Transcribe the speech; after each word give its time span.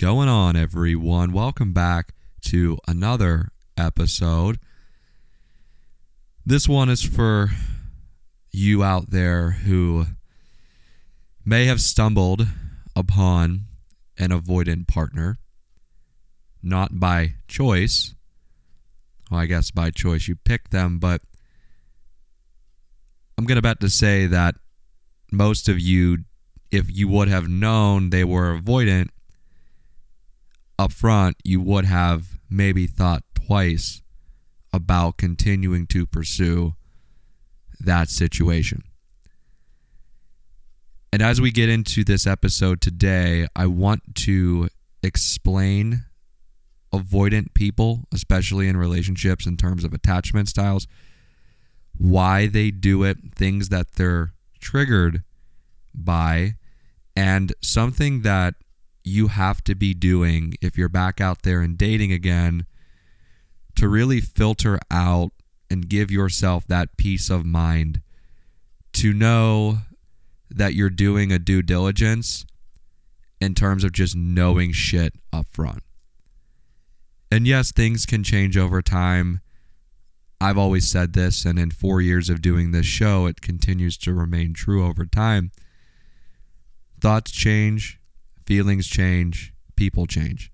going 0.00 0.30
on, 0.30 0.56
everyone? 0.56 1.30
Welcome 1.30 1.74
back 1.74 2.14
to 2.46 2.78
another 2.88 3.50
episode. 3.76 4.58
This 6.46 6.66
one 6.66 6.88
is 6.88 7.02
for 7.02 7.50
you 8.50 8.82
out 8.82 9.10
there 9.10 9.50
who 9.50 10.06
may 11.44 11.66
have 11.66 11.82
stumbled 11.82 12.46
upon 12.96 13.66
an 14.18 14.30
avoidant 14.30 14.88
partner, 14.88 15.36
not 16.62 16.98
by 16.98 17.34
choice. 17.46 18.14
Well, 19.30 19.40
I 19.40 19.44
guess 19.44 19.70
by 19.70 19.90
choice 19.90 20.28
you 20.28 20.36
pick 20.36 20.70
them, 20.70 20.98
but 20.98 21.20
I'm 23.36 23.44
going 23.44 23.56
to 23.56 23.62
bet 23.62 23.80
to 23.80 23.90
say 23.90 24.26
that 24.28 24.54
most 25.30 25.68
of 25.68 25.78
you, 25.78 26.24
if 26.70 26.86
you 26.88 27.06
would 27.08 27.28
have 27.28 27.50
known 27.50 28.08
they 28.08 28.24
were 28.24 28.58
avoidant 28.58 29.10
up 30.80 30.92
front, 30.92 31.36
you 31.44 31.60
would 31.60 31.84
have 31.84 32.38
maybe 32.48 32.86
thought 32.86 33.22
twice 33.34 34.00
about 34.72 35.18
continuing 35.18 35.86
to 35.86 36.06
pursue 36.06 36.74
that 37.78 38.08
situation. 38.08 38.82
And 41.12 41.20
as 41.20 41.38
we 41.38 41.50
get 41.50 41.68
into 41.68 42.02
this 42.02 42.26
episode 42.26 42.80
today, 42.80 43.46
I 43.54 43.66
want 43.66 44.14
to 44.26 44.68
explain 45.02 46.04
avoidant 46.94 47.52
people, 47.52 48.04
especially 48.10 48.66
in 48.66 48.76
relationships 48.78 49.46
in 49.46 49.58
terms 49.58 49.84
of 49.84 49.92
attachment 49.92 50.48
styles, 50.48 50.86
why 51.98 52.46
they 52.46 52.70
do 52.70 53.04
it, 53.04 53.18
things 53.34 53.68
that 53.68 53.92
they're 53.96 54.32
triggered 54.60 55.24
by, 55.94 56.54
and 57.14 57.52
something 57.60 58.22
that 58.22 58.54
you 59.04 59.28
have 59.28 59.62
to 59.64 59.74
be 59.74 59.94
doing 59.94 60.54
if 60.60 60.76
you're 60.76 60.88
back 60.88 61.20
out 61.20 61.42
there 61.42 61.60
and 61.60 61.78
dating 61.78 62.12
again 62.12 62.66
to 63.76 63.88
really 63.88 64.20
filter 64.20 64.78
out 64.90 65.30
and 65.70 65.88
give 65.88 66.10
yourself 66.10 66.66
that 66.66 66.96
peace 66.96 67.30
of 67.30 67.44
mind 67.44 68.00
to 68.92 69.12
know 69.12 69.78
that 70.50 70.74
you're 70.74 70.90
doing 70.90 71.30
a 71.30 71.38
due 71.38 71.62
diligence 71.62 72.44
in 73.40 73.54
terms 73.54 73.84
of 73.84 73.92
just 73.92 74.16
knowing 74.16 74.72
shit 74.72 75.14
up 75.32 75.46
front. 75.50 75.82
And 77.30 77.46
yes, 77.46 77.70
things 77.70 78.04
can 78.04 78.24
change 78.24 78.56
over 78.56 78.82
time. 78.82 79.40
I've 80.40 80.58
always 80.58 80.88
said 80.88 81.12
this, 81.12 81.44
and 81.44 81.58
in 81.58 81.70
four 81.70 82.00
years 82.00 82.28
of 82.28 82.42
doing 82.42 82.72
this 82.72 82.86
show, 82.86 83.26
it 83.26 83.40
continues 83.40 83.96
to 83.98 84.12
remain 84.12 84.52
true 84.52 84.84
over 84.84 85.04
time. 85.06 85.52
Thoughts 87.00 87.30
change, 87.30 87.99
feelings 88.50 88.88
change, 88.88 89.54
people 89.76 90.06
change. 90.06 90.50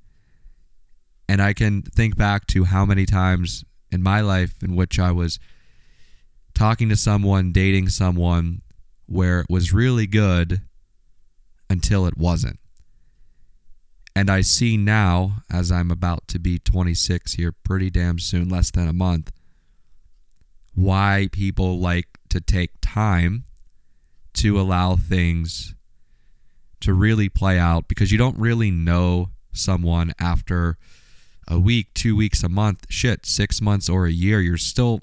And 1.31 1.41
I 1.41 1.55
can 1.55 1.81
think 1.81 2.15
back 2.15 2.47
to 2.49 2.65
how 2.65 2.85
many 2.85 3.07
times 3.07 3.65
in 3.91 4.03
my 4.03 4.21
life 4.21 4.63
in 4.63 4.77
which 4.77 4.99
I 4.99 5.13
was 5.13 5.39
talking 6.53 6.91
to 6.91 6.97
someone, 6.97 7.53
dating 7.53 7.89
someone, 7.89 8.61
where 9.07 9.41
it 9.41 9.47
was 9.49 9.73
really 9.73 10.07
good 10.07 10.61
until 11.71 12.05
it 12.05 12.19
wasn't. 12.19 12.59
And 14.15 14.29
I 14.29 14.43
see 14.43 14.77
now, 14.77 15.39
as 15.51 15.73
I'm 15.73 15.91
about 15.91 16.29
to 16.29 16.39
be 16.39 16.59
26 16.59 17.33
here 17.33 17.51
pretty 17.51 17.89
damn 17.89 18.19
soon, 18.19 18.51
less 18.51 18.71
than 18.71 18.89
a 18.89 18.93
month, 18.93 19.33
why 20.75 21.31
people 21.33 21.81
like 21.81 22.09
to 22.29 22.43
take 22.43 22.73
time 22.83 23.45
to 24.35 24.61
allow 24.61 24.97
things 24.97 25.76
to 26.87 26.95
really 26.95 27.29
play 27.29 27.59
out 27.59 27.89
because 27.89 28.13
you 28.13 28.19
don't 28.19 28.39
really 28.39 28.71
know 28.71 29.31
someone 29.53 30.13
after 30.21 30.79
a 31.49 31.59
week, 31.59 31.93
two 31.95 32.15
weeks, 32.15 32.45
a 32.45 32.49
month, 32.49 32.87
shit, 32.89 33.27
six 33.27 33.61
months 33.61 33.89
or 33.89 34.07
a 34.07 34.13
year. 34.13 34.41
You're 34.41 34.57
still 34.57 35.01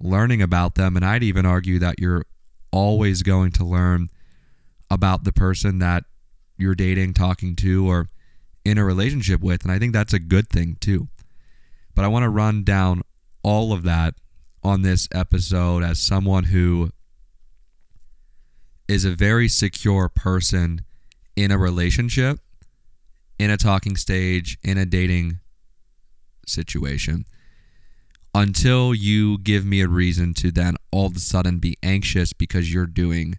learning 0.00 0.40
about 0.40 0.74
them. 0.74 0.96
And 0.96 1.04
I'd 1.04 1.22
even 1.22 1.44
argue 1.44 1.78
that 1.80 2.00
you're 2.00 2.24
always 2.70 3.22
going 3.22 3.52
to 3.52 3.64
learn 3.64 4.08
about 4.90 5.24
the 5.24 5.32
person 5.32 5.80
that 5.80 6.04
you're 6.56 6.74
dating, 6.74 7.12
talking 7.12 7.56
to, 7.56 7.86
or 7.86 8.08
in 8.64 8.78
a 8.78 8.84
relationship 8.84 9.42
with. 9.42 9.64
And 9.64 9.72
I 9.72 9.78
think 9.78 9.92
that's 9.92 10.14
a 10.14 10.18
good 10.18 10.48
thing 10.48 10.78
too. 10.80 11.08
But 11.94 12.06
I 12.06 12.08
want 12.08 12.22
to 12.22 12.30
run 12.30 12.64
down 12.64 13.02
all 13.42 13.74
of 13.74 13.82
that 13.82 14.14
on 14.64 14.80
this 14.80 15.10
episode 15.12 15.82
as 15.82 15.98
someone 15.98 16.44
who 16.44 16.90
is 18.88 19.04
a 19.04 19.10
very 19.10 19.48
secure 19.48 20.08
person 20.08 20.80
in 21.36 21.50
a 21.50 21.58
relationship, 21.58 22.38
in 23.38 23.50
a 23.50 23.56
talking 23.56 23.96
stage, 23.96 24.58
in 24.62 24.78
a 24.78 24.86
dating 24.86 25.40
situation 26.46 27.24
until 28.34 28.94
you 28.94 29.38
give 29.38 29.64
me 29.64 29.80
a 29.80 29.88
reason 29.88 30.32
to 30.34 30.50
then 30.50 30.76
all 30.90 31.06
of 31.06 31.16
a 31.16 31.20
sudden 31.20 31.58
be 31.58 31.76
anxious 31.82 32.32
because 32.32 32.72
you're 32.72 32.86
doing 32.86 33.38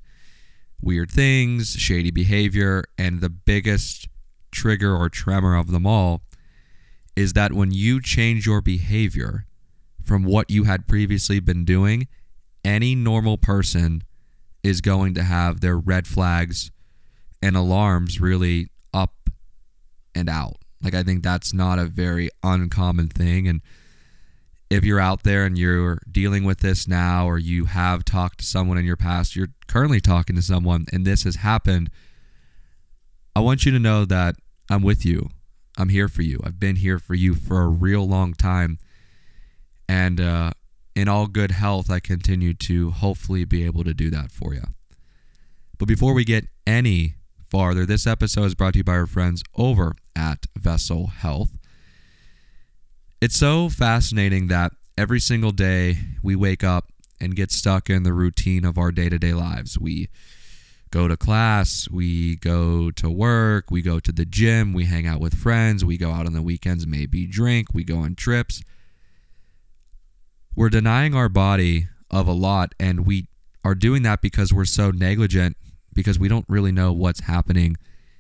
weird 0.82 1.10
things, 1.10 1.76
shady 1.76 2.12
behavior, 2.12 2.84
and 2.98 3.22
the 3.22 3.30
biggest 3.30 4.08
trigger 4.52 4.96
or 4.96 5.10
tremor 5.10 5.56
of 5.56 5.72
them 5.72 5.88
all 5.88 6.22
is 7.16 7.34
that 7.34 7.54
when 7.54 7.72
you 7.72 8.02
change 8.02 8.46
your 8.46 8.62
behavior 8.62 9.46
from 10.04 10.24
what 10.24 10.50
you 10.50 10.66
had 10.66 10.88
previously 10.88 11.40
been 11.40 11.66
doing, 11.66 12.08
any 12.64 12.94
normal 12.96 13.38
person 13.38 14.04
is 14.64 14.82
going 14.82 15.14
to 15.14 15.24
have 15.24 15.62
their 15.62 15.78
red 15.78 16.06
flags 16.08 16.72
and 17.44 17.58
alarms 17.58 18.22
really 18.22 18.70
up 18.94 19.30
and 20.16 20.30
out. 20.30 20.56
Like, 20.82 20.94
I 20.94 21.04
think 21.04 21.24
that's 21.24 21.54
not 21.54 21.78
a 21.78 21.86
very 21.86 22.30
uncommon 22.42 23.10
thing. 23.10 23.50
And 23.50 23.60
if 24.70 24.86
you're 24.86 25.02
out 25.02 25.24
there 25.24 25.46
and 25.46 25.58
you're 25.58 26.00
dealing 26.10 26.46
with 26.46 26.60
this 26.60 26.88
now, 26.88 27.28
or 27.28 27.38
you 27.38 27.66
have 27.66 28.06
talked 28.06 28.40
to 28.40 28.46
someone 28.46 28.78
in 28.78 28.86
your 28.86 28.96
past, 28.96 29.36
you're 29.36 29.50
currently 29.68 30.00
talking 30.00 30.38
to 30.38 30.42
someone, 30.42 30.86
and 30.94 31.06
this 31.06 31.24
has 31.24 31.36
happened, 31.36 31.90
I 33.36 33.42
want 33.42 33.66
you 33.66 33.74
to 33.74 33.80
know 33.80 34.06
that 34.06 34.36
I'm 34.70 34.82
with 34.82 35.06
you. 35.06 35.30
I'm 35.78 35.90
here 35.90 36.08
for 36.08 36.22
you. 36.22 36.40
I've 36.46 36.62
been 36.62 36.78
here 36.78 36.98
for 36.98 37.14
you 37.14 37.34
for 37.34 37.62
a 37.62 37.68
real 37.68 38.08
long 38.08 38.36
time. 38.36 38.80
And 39.90 40.22
uh, 40.22 40.52
in 40.96 41.10
all 41.10 41.28
good 41.28 41.52
health, 41.52 41.92
I 41.92 42.00
continue 42.00 42.54
to 42.54 42.92
hopefully 42.92 43.44
be 43.44 43.66
able 43.66 43.84
to 43.84 43.94
do 43.94 44.10
that 44.12 44.32
for 44.32 44.54
you. 44.54 44.64
But 45.78 45.90
before 45.90 46.14
we 46.14 46.24
get 46.24 46.46
any 46.66 47.16
farther, 47.54 47.86
this 47.86 48.08
episode 48.08 48.46
is 48.46 48.56
brought 48.56 48.74
to 48.74 48.80
you 48.80 48.84
by 48.84 48.94
our 48.94 49.06
friends 49.06 49.44
over 49.56 49.94
at 50.16 50.48
Vessel 50.58 51.06
Health. 51.06 51.52
It's 53.22 53.38
so 53.38 53.70
fascinating 53.70 54.48
that 54.48 54.72
every 54.98 55.20
single 55.20 55.52
day 55.52 56.00
we 56.24 56.36
wake 56.36 56.64
up 56.64 56.92
and 57.22 57.36
get 57.36 57.52
stuck 57.52 57.92
in 57.92 58.02
the 58.02 58.12
routine 58.12 58.66
of 58.66 58.80
our 58.80 58.92
day 58.92 59.08
to 59.08 59.20
day 59.20 59.34
lives. 59.34 59.78
We 59.78 60.10
go 60.90 61.08
to 61.08 61.16
class, 61.16 61.88
we 61.92 62.38
go 62.38 62.90
to 62.90 63.08
work, 63.08 63.70
we 63.70 63.84
go 63.84 64.00
to 64.00 64.12
the 64.12 64.26
gym, 64.26 64.74
we 64.74 64.86
hang 64.86 65.06
out 65.06 65.20
with 65.20 65.36
friends, 65.36 65.86
we 65.86 65.96
go 65.96 66.10
out 66.10 66.26
on 66.26 66.34
the 66.34 66.42
weekends, 66.42 66.88
maybe 66.88 67.28
drink, 67.28 67.68
we 67.72 67.84
go 67.84 68.00
on 68.00 68.16
trips. 68.16 68.64
We're 70.56 70.70
denying 70.70 71.14
our 71.14 71.30
body 71.30 71.88
of 72.10 72.28
a 72.28 72.34
lot, 72.34 72.74
and 72.80 73.06
we 73.06 73.28
are 73.64 73.76
doing 73.76 74.02
that 74.02 74.24
because 74.24 74.52
we're 74.52 74.66
so 74.66 74.90
negligent, 74.90 75.56
because 75.94 76.20
we 76.20 76.28
don't 76.28 76.46
really 76.48 76.72
know 76.72 76.92
what's 76.92 77.22
happening 77.22 77.78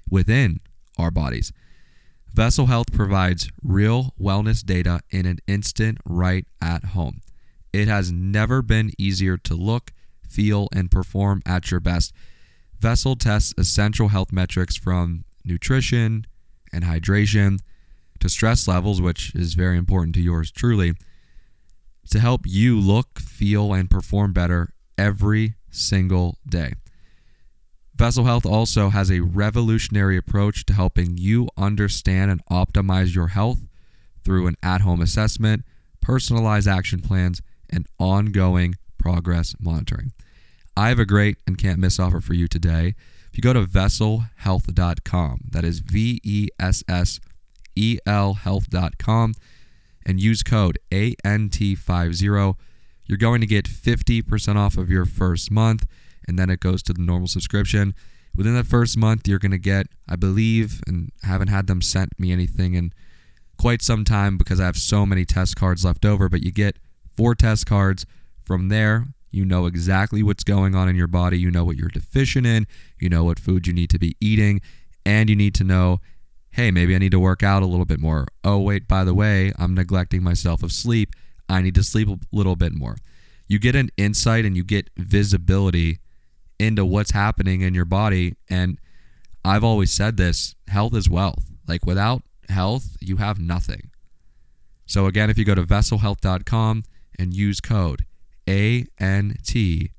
within 0.09 0.59
our 0.97 1.11
bodies. 1.11 1.51
Vessel 2.33 2.65
Health 2.65 2.91
provides 2.91 3.51
real 3.61 4.13
wellness 4.19 4.65
data 4.65 5.01
in 5.11 5.25
an 5.25 5.39
instant 5.47 5.99
right 6.05 6.47
at 6.61 6.85
home. 6.85 7.21
It 7.71 7.87
has 7.87 8.11
never 8.11 8.61
been 8.61 8.91
easier 8.97 9.37
to 9.37 9.55
look, 9.55 9.91
feel, 10.27 10.67
and 10.73 10.89
perform 10.89 11.41
at 11.45 11.69
your 11.69 11.79
best. 11.79 12.13
Vessel 12.79 13.15
tests 13.15 13.53
essential 13.57 14.09
health 14.09 14.31
metrics 14.31 14.75
from 14.75 15.25
nutrition 15.45 16.25
and 16.71 16.83
hydration 16.83 17.59
to 18.19 18.29
stress 18.29 18.67
levels, 18.67 19.01
which 19.01 19.33
is 19.35 19.53
very 19.53 19.77
important 19.77 20.15
to 20.15 20.21
yours 20.21 20.51
truly, 20.51 20.93
to 22.09 22.19
help 22.19 22.41
you 22.45 22.79
look, 22.79 23.19
feel, 23.19 23.73
and 23.73 23.89
perform 23.89 24.33
better 24.33 24.73
every 24.97 25.55
single 25.69 26.37
day. 26.47 26.73
Vessel 27.95 28.25
Health 28.25 28.45
also 28.45 28.89
has 28.89 29.11
a 29.11 29.19
revolutionary 29.19 30.17
approach 30.17 30.65
to 30.65 30.73
helping 30.73 31.17
you 31.17 31.47
understand 31.55 32.31
and 32.31 32.43
optimize 32.47 33.13
your 33.13 33.27
health 33.27 33.59
through 34.23 34.47
an 34.47 34.55
at 34.63 34.81
home 34.81 35.01
assessment, 35.01 35.63
personalized 36.01 36.67
action 36.67 37.01
plans, 37.01 37.41
and 37.69 37.85
ongoing 37.99 38.75
progress 38.97 39.55
monitoring. 39.59 40.11
I 40.75 40.89
have 40.89 40.99
a 40.99 41.05
great 41.05 41.37
and 41.45 41.57
can't 41.57 41.79
miss 41.79 41.99
offer 41.99 42.19
for 42.19 42.33
you 42.33 42.47
today. 42.47 42.95
If 43.31 43.37
you 43.37 43.41
go 43.41 43.53
to 43.53 43.65
vesselhealth.com, 43.65 45.41
that 45.51 45.63
is 45.63 45.79
V 45.79 46.19
E 46.23 46.47
S 46.59 46.83
S 46.87 47.19
E 47.75 47.99
L 48.05 48.33
health.com, 48.33 49.33
and 50.05 50.19
use 50.19 50.41
code 50.41 50.79
ANT50, 50.91 52.55
you're 53.05 53.17
going 53.17 53.41
to 53.41 53.47
get 53.47 53.65
50% 53.65 54.55
off 54.55 54.77
of 54.77 54.89
your 54.89 55.05
first 55.05 55.51
month 55.51 55.85
and 56.27 56.37
then 56.37 56.49
it 56.49 56.59
goes 56.59 56.83
to 56.83 56.93
the 56.93 57.01
normal 57.01 57.27
subscription. 57.27 57.93
Within 58.35 58.55
the 58.55 58.63
first 58.63 58.97
month, 58.97 59.27
you're 59.27 59.39
going 59.39 59.51
to 59.51 59.57
get, 59.57 59.87
I 60.09 60.15
believe, 60.15 60.81
and 60.87 61.11
haven't 61.23 61.49
had 61.49 61.67
them 61.67 61.81
sent 61.81 62.19
me 62.19 62.31
anything 62.31 62.73
in 62.73 62.93
quite 63.57 63.81
some 63.81 64.03
time 64.03 64.37
because 64.37 64.59
I 64.59 64.65
have 64.65 64.77
so 64.77 65.05
many 65.05 65.25
test 65.25 65.55
cards 65.55 65.85
left 65.85 66.05
over, 66.05 66.29
but 66.29 66.43
you 66.43 66.51
get 66.51 66.77
four 67.15 67.35
test 67.35 67.65
cards. 67.65 68.05
From 68.43 68.67
there, 68.67 69.05
you 69.31 69.45
know 69.45 69.67
exactly 69.67 70.21
what's 70.21 70.43
going 70.43 70.75
on 70.75 70.89
in 70.89 70.97
your 70.97 71.07
body. 71.07 71.39
You 71.39 71.49
know 71.49 71.63
what 71.63 71.77
you're 71.77 71.87
deficient 71.87 72.45
in. 72.45 72.67
You 72.99 73.07
know 73.07 73.23
what 73.23 73.39
food 73.39 73.67
you 73.67 73.73
need 73.73 73.89
to 73.91 73.99
be 73.99 74.17
eating. 74.19 74.59
And 75.05 75.29
you 75.29 75.35
need 75.35 75.55
to 75.55 75.63
know 75.63 76.01
hey, 76.53 76.69
maybe 76.69 76.93
I 76.93 76.99
need 76.99 77.11
to 77.11 77.19
work 77.19 77.41
out 77.41 77.63
a 77.63 77.65
little 77.65 77.85
bit 77.85 77.99
more. 77.99 78.27
Oh, 78.43 78.59
wait, 78.59 78.87
by 78.87 79.03
the 79.03 79.13
way, 79.13 79.51
I'm 79.57 79.73
neglecting 79.73 80.21
myself 80.21 80.61
of 80.61 80.71
sleep. 80.71 81.15
I 81.49 81.61
need 81.61 81.73
to 81.75 81.83
sleep 81.83 82.07
a 82.07 82.19
little 82.31 82.55
bit 82.55 82.73
more. 82.73 82.97
You 83.47 83.57
get 83.57 83.75
an 83.75 83.89
insight 83.97 84.45
and 84.45 84.55
you 84.55 84.63
get 84.63 84.91
visibility 84.95 85.99
into 86.63 86.85
what's 86.85 87.11
happening 87.11 87.61
in 87.61 87.73
your 87.73 87.85
body. 87.85 88.35
And 88.49 88.79
I've 89.45 89.63
always 89.63 89.91
said 89.91 90.17
this 90.17 90.55
health 90.67 90.95
is 90.95 91.09
wealth. 91.09 91.51
Like 91.67 91.85
without 91.85 92.23
health, 92.49 92.97
you 92.99 93.17
have 93.17 93.39
nothing. 93.39 93.91
So 94.85 95.05
again, 95.05 95.29
if 95.29 95.37
you 95.37 95.45
go 95.45 95.55
to 95.55 95.63
vesselhealth.com 95.63 96.83
and 97.17 97.33
use 97.33 97.59
code 97.59 98.05
ANT50. 98.47 99.89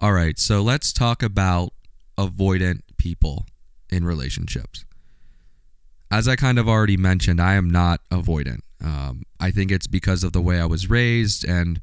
All 0.00 0.12
right, 0.12 0.38
so 0.38 0.62
let's 0.62 0.92
talk 0.92 1.22
about 1.22 1.72
avoidant 2.16 2.80
people 2.96 3.46
in 3.90 4.04
relationships. 4.04 4.84
As 6.10 6.26
I 6.26 6.36
kind 6.36 6.58
of 6.58 6.68
already 6.68 6.96
mentioned, 6.96 7.40
I 7.40 7.54
am 7.54 7.68
not 7.68 8.00
avoidant. 8.10 8.60
Um, 8.82 9.24
I 9.40 9.50
think 9.50 9.70
it's 9.70 9.86
because 9.86 10.24
of 10.24 10.32
the 10.32 10.40
way 10.40 10.60
I 10.60 10.66
was 10.66 10.88
raised, 10.88 11.44
and 11.44 11.80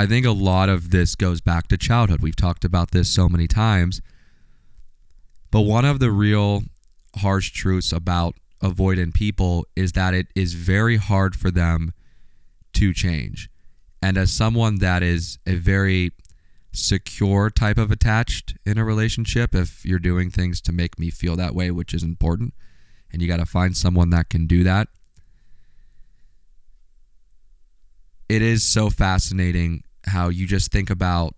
I 0.00 0.06
think 0.06 0.24
a 0.24 0.30
lot 0.30 0.70
of 0.70 0.92
this 0.92 1.14
goes 1.14 1.42
back 1.42 1.68
to 1.68 1.76
childhood. 1.76 2.22
We've 2.22 2.34
talked 2.34 2.64
about 2.64 2.90
this 2.90 3.10
so 3.10 3.28
many 3.28 3.46
times. 3.46 4.00
But 5.50 5.60
one 5.60 5.84
of 5.84 5.98
the 5.98 6.10
real 6.10 6.62
harsh 7.16 7.50
truths 7.50 7.92
about 7.92 8.34
avoidant 8.62 9.12
people 9.12 9.66
is 9.76 9.92
that 9.92 10.14
it 10.14 10.28
is 10.34 10.54
very 10.54 10.96
hard 10.96 11.36
for 11.36 11.50
them 11.50 11.92
to 12.72 12.94
change. 12.94 13.50
And 14.00 14.16
as 14.16 14.32
someone 14.32 14.76
that 14.76 15.02
is 15.02 15.38
a 15.46 15.56
very 15.56 16.12
secure 16.72 17.50
type 17.50 17.76
of 17.76 17.90
attached 17.90 18.54
in 18.64 18.78
a 18.78 18.84
relationship, 18.86 19.54
if 19.54 19.84
you're 19.84 19.98
doing 19.98 20.30
things 20.30 20.62
to 20.62 20.72
make 20.72 20.98
me 20.98 21.10
feel 21.10 21.36
that 21.36 21.54
way, 21.54 21.70
which 21.70 21.92
is 21.92 22.02
important, 22.02 22.54
and 23.12 23.20
you 23.20 23.28
got 23.28 23.36
to 23.36 23.44
find 23.44 23.76
someone 23.76 24.08
that 24.08 24.30
can 24.30 24.46
do 24.46 24.64
that. 24.64 24.88
It 28.30 28.40
is 28.40 28.62
so 28.66 28.88
fascinating 28.88 29.82
how 30.06 30.28
you 30.28 30.46
just 30.46 30.72
think 30.72 30.90
about, 30.90 31.34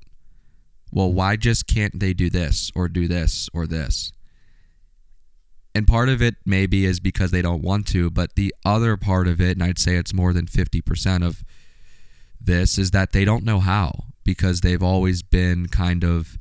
well, 0.90 1.12
why 1.12 1.36
just 1.36 1.66
can't 1.66 1.98
they 1.98 2.12
do 2.12 2.30
this 2.30 2.70
or 2.74 2.88
do 2.88 3.08
this 3.08 3.48
or 3.52 3.66
this? 3.66 4.12
And 5.74 5.86
part 5.86 6.08
of 6.08 6.20
it 6.20 6.36
maybe 6.44 6.84
is 6.84 7.00
because 7.00 7.30
they 7.30 7.42
don't 7.42 7.62
want 7.62 7.86
to, 7.88 8.10
but 8.10 8.34
the 8.34 8.54
other 8.64 8.96
part 8.96 9.26
of 9.26 9.40
it, 9.40 9.52
and 9.52 9.62
I'd 9.62 9.78
say 9.78 9.96
it's 9.96 10.12
more 10.12 10.32
than 10.32 10.46
50% 10.46 11.24
of 11.24 11.44
this, 12.40 12.78
is 12.78 12.90
that 12.90 13.12
they 13.12 13.24
don't 13.24 13.44
know 13.44 13.60
how 13.60 14.04
because 14.24 14.60
they've 14.60 14.82
always 14.82 15.22
been 15.22 15.68
kind 15.68 16.04
of 16.04 16.38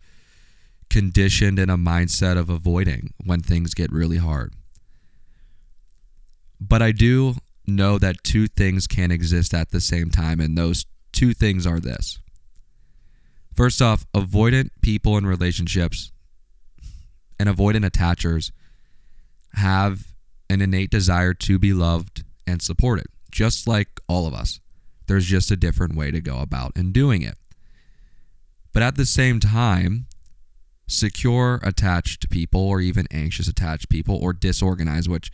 conditioned 0.90 1.58
in 1.58 1.70
a 1.70 1.78
mindset 1.78 2.38
of 2.38 2.50
avoiding 2.50 3.14
when 3.24 3.40
things 3.40 3.74
get 3.74 3.92
really 3.92 4.18
hard. 4.18 4.54
But 6.60 6.82
I 6.82 6.92
do 6.92 7.36
know 7.66 7.98
that 7.98 8.24
two 8.24 8.48
things 8.48 8.86
can 8.86 9.12
exist 9.12 9.54
at 9.54 9.72
the 9.72 9.80
same 9.80 10.10
time, 10.10 10.42
and 10.42 10.58
those 10.58 10.86
two 11.12 11.34
things 11.34 11.66
are 11.66 11.80
this. 11.80 12.20
First 13.56 13.82
off, 13.82 14.06
avoidant 14.14 14.70
people 14.82 15.18
in 15.18 15.26
relationships 15.26 16.12
and 17.40 17.50
avoidant 17.50 17.90
attachers 17.90 18.52
have 19.54 20.14
an 20.50 20.62
innate 20.62 20.90
desire 20.90 21.34
to 21.34 21.60
be 21.60 21.74
loved 21.74 22.24
and 22.48 22.62
supported, 22.62 23.08
just 23.32 23.68
like 23.68 24.00
all 24.08 24.28
of 24.28 24.34
us. 24.34 24.60
There's 25.08 25.26
just 25.26 25.52
a 25.52 25.58
different 25.58 25.96
way 25.96 26.12
to 26.12 26.22
go 26.22 26.40
about 26.40 26.72
and 26.76 26.94
doing 26.94 27.22
it. 27.22 27.36
But 28.74 28.84
at 28.84 28.96
the 28.96 29.06
same 29.06 29.40
time, 29.40 30.08
secure 30.88 31.60
attached 31.64 32.30
people, 32.30 32.62
or 32.62 32.80
even 32.80 33.08
anxious 33.12 33.48
attached 33.48 33.90
people, 33.90 34.16
or 34.16 34.34
disorganized, 34.34 35.10
which 35.10 35.32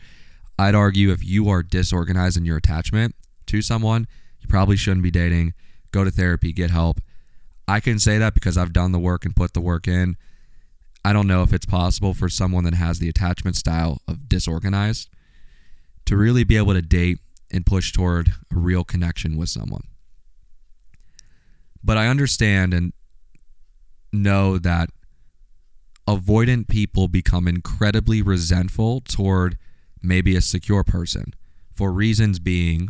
I'd 0.58 0.74
argue 0.74 1.12
if 1.12 1.24
you 1.24 1.48
are 1.48 1.62
disorganized 1.62 2.36
in 2.36 2.44
your 2.44 2.56
attachment 2.56 3.14
to 3.46 3.62
someone, 3.62 4.06
you 4.40 4.48
probably 4.48 4.76
shouldn't 4.76 5.02
be 5.04 5.10
dating. 5.10 5.54
Go 5.90 6.04
to 6.04 6.10
therapy, 6.10 6.52
get 6.52 6.70
help. 6.70 7.00
I 7.66 7.80
can 7.80 7.98
say 7.98 8.18
that 8.18 8.34
because 8.34 8.56
I've 8.56 8.72
done 8.72 8.92
the 8.92 8.98
work 8.98 9.24
and 9.24 9.36
put 9.36 9.52
the 9.52 9.60
work 9.60 9.86
in. 9.86 10.16
I 11.04 11.12
don't 11.12 11.26
know 11.26 11.42
if 11.42 11.52
it's 11.52 11.66
possible 11.66 12.14
for 12.14 12.28
someone 12.28 12.64
that 12.64 12.74
has 12.74 12.98
the 12.98 13.08
attachment 13.08 13.56
style 13.56 14.00
of 14.08 14.28
disorganized 14.28 15.08
to 16.06 16.16
really 16.16 16.44
be 16.44 16.56
able 16.56 16.74
to 16.74 16.82
date 16.82 17.18
and 17.50 17.64
push 17.64 17.92
toward 17.92 18.28
a 18.28 18.58
real 18.58 18.84
connection 18.84 19.36
with 19.36 19.48
someone. 19.48 19.82
But 21.82 21.96
I 21.96 22.08
understand 22.08 22.74
and 22.74 22.92
know 24.12 24.58
that 24.58 24.90
avoidant 26.06 26.68
people 26.68 27.08
become 27.08 27.46
incredibly 27.46 28.22
resentful 28.22 29.02
toward 29.02 29.58
maybe 30.02 30.36
a 30.36 30.40
secure 30.40 30.82
person 30.82 31.34
for 31.74 31.92
reasons 31.92 32.38
being 32.38 32.88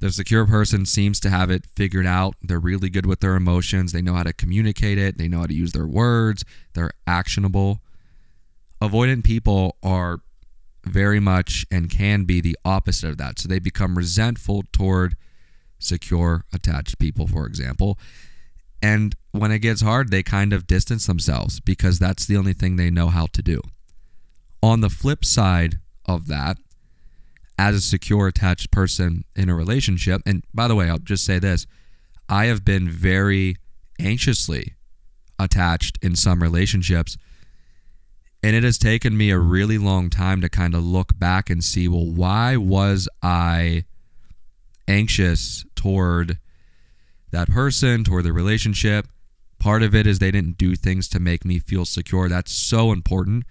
the 0.00 0.10
secure 0.10 0.46
person 0.46 0.86
seems 0.86 1.20
to 1.20 1.30
have 1.30 1.50
it 1.50 1.66
figured 1.76 2.06
out. 2.06 2.34
They're 2.42 2.58
really 2.58 2.88
good 2.88 3.06
with 3.06 3.20
their 3.20 3.36
emotions. 3.36 3.92
They 3.92 4.02
know 4.02 4.14
how 4.14 4.22
to 4.22 4.32
communicate 4.32 4.98
it. 4.98 5.18
They 5.18 5.28
know 5.28 5.40
how 5.40 5.46
to 5.46 5.54
use 5.54 5.72
their 5.72 5.86
words. 5.86 6.44
They're 6.74 6.92
actionable. 7.06 7.80
Avoidant 8.80 9.24
people 9.24 9.76
are 9.82 10.20
very 10.84 11.20
much 11.20 11.66
and 11.70 11.90
can 11.90 12.24
be 12.24 12.40
the 12.40 12.56
opposite 12.64 13.10
of 13.10 13.18
that. 13.18 13.38
So 13.38 13.48
they 13.48 13.58
become 13.58 13.98
resentful 13.98 14.64
toward 14.72 15.16
secure, 15.78 16.44
attached 16.52 16.98
people, 16.98 17.26
for 17.26 17.46
example. 17.46 17.98
And 18.82 19.14
when 19.32 19.52
it 19.52 19.58
gets 19.58 19.82
hard, 19.82 20.10
they 20.10 20.22
kind 20.22 20.54
of 20.54 20.66
distance 20.66 21.06
themselves 21.06 21.60
because 21.60 21.98
that's 21.98 22.24
the 22.24 22.38
only 22.38 22.54
thing 22.54 22.76
they 22.76 22.90
know 22.90 23.08
how 23.08 23.26
to 23.34 23.42
do. 23.42 23.60
On 24.62 24.80
the 24.80 24.88
flip 24.88 25.26
side 25.26 25.78
of 26.06 26.26
that, 26.28 26.56
as 27.60 27.74
a 27.74 27.80
secure 27.82 28.26
attached 28.26 28.70
person 28.70 29.22
in 29.36 29.50
a 29.50 29.54
relationship. 29.54 30.22
And 30.24 30.42
by 30.54 30.66
the 30.66 30.74
way, 30.74 30.88
I'll 30.88 30.98
just 30.98 31.26
say 31.26 31.38
this 31.38 31.66
I 32.26 32.46
have 32.46 32.64
been 32.64 32.88
very 32.88 33.56
anxiously 34.00 34.76
attached 35.38 35.98
in 36.00 36.16
some 36.16 36.42
relationships. 36.42 37.18
And 38.42 38.56
it 38.56 38.64
has 38.64 38.78
taken 38.78 39.14
me 39.14 39.30
a 39.30 39.38
really 39.38 39.76
long 39.76 40.08
time 40.08 40.40
to 40.40 40.48
kind 40.48 40.74
of 40.74 40.82
look 40.82 41.18
back 41.18 41.50
and 41.50 41.62
see, 41.62 41.86
well, 41.86 42.06
why 42.06 42.56
was 42.56 43.06
I 43.22 43.84
anxious 44.88 45.66
toward 45.76 46.38
that 47.32 47.50
person, 47.50 48.04
toward 48.04 48.24
the 48.24 48.32
relationship? 48.32 49.06
Part 49.58 49.82
of 49.82 49.94
it 49.94 50.06
is 50.06 50.18
they 50.18 50.30
didn't 50.30 50.56
do 50.56 50.76
things 50.76 51.08
to 51.10 51.20
make 51.20 51.44
me 51.44 51.58
feel 51.58 51.84
secure. 51.84 52.30
That's 52.30 52.52
so 52.52 52.90
important. 52.90 53.44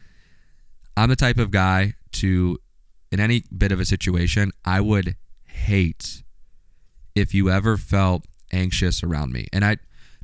I'm 0.97 1.09
the 1.09 1.15
type 1.15 1.37
of 1.37 1.51
guy 1.51 1.93
to 2.13 2.57
in 3.11 3.19
any 3.19 3.43
bit 3.55 3.71
of 3.71 3.79
a 3.79 3.85
situation, 3.85 4.51
I 4.65 4.81
would 4.81 5.15
hate 5.45 6.23
if 7.15 7.33
you 7.33 7.49
ever 7.49 7.77
felt 7.77 8.25
anxious 8.51 9.03
around 9.03 9.31
me. 9.31 9.47
And 9.51 9.65
I 9.65 9.77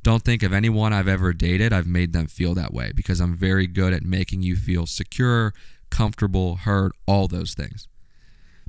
don't 0.03 0.23
think 0.23 0.43
of 0.43 0.53
anyone 0.53 0.93
I've 0.93 1.07
ever 1.07 1.33
dated, 1.33 1.73
I've 1.73 1.87
made 1.87 2.13
them 2.13 2.27
feel 2.27 2.53
that 2.53 2.73
way 2.73 2.91
because 2.95 3.19
I'm 3.19 3.35
very 3.35 3.67
good 3.67 3.91
at 3.93 4.03
making 4.03 4.43
you 4.43 4.55
feel 4.55 4.85
secure, 4.85 5.53
comfortable, 5.89 6.57
heard, 6.57 6.91
all 7.07 7.27
those 7.27 7.53
things. 7.53 7.87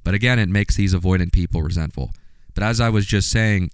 But 0.03 0.15
again, 0.15 0.39
it 0.39 0.49
makes 0.49 0.77
these 0.77 0.95
avoidant 0.95 1.33
people 1.33 1.63
resentful. 1.63 2.11
But 2.55 2.65
as 2.65 2.81
I 2.81 2.89
was 2.89 3.05
just 3.05 3.31
saying, 3.31 3.71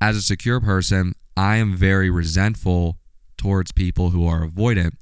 as 0.00 0.16
a 0.16 0.22
secure 0.22 0.60
person, 0.60 1.14
I 1.36 1.56
am 1.56 1.74
very 1.74 2.10
resentful 2.10 2.98
towards 3.36 3.72
people 3.72 4.10
who 4.10 4.26
are 4.26 4.46
avoidant 4.46 4.94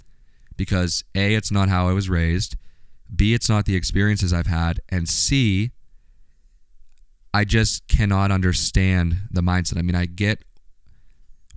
because 0.56 1.02
A, 1.14 1.34
it's 1.34 1.50
not 1.50 1.68
how 1.68 1.88
I 1.88 1.92
was 1.92 2.08
raised. 2.08 2.56
B, 3.14 3.34
it's 3.34 3.48
not 3.48 3.64
the 3.64 3.76
experiences 3.76 4.32
I've 4.32 4.46
had. 4.46 4.80
And 4.88 5.08
C, 5.08 5.72
I 7.32 7.44
just 7.44 7.86
cannot 7.88 8.30
understand 8.30 9.16
the 9.30 9.42
mindset. 9.42 9.78
I 9.78 9.82
mean, 9.82 9.94
I 9.94 10.06
get 10.06 10.42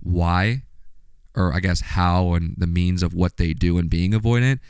why, 0.02 0.62
or 1.34 1.54
I 1.54 1.60
guess 1.60 1.80
how, 1.80 2.34
and 2.34 2.54
the 2.56 2.66
means 2.66 3.02
of 3.02 3.14
what 3.14 3.36
they 3.36 3.52
do 3.52 3.78
in 3.78 3.88
being 3.88 4.12
avoidant, 4.12 4.60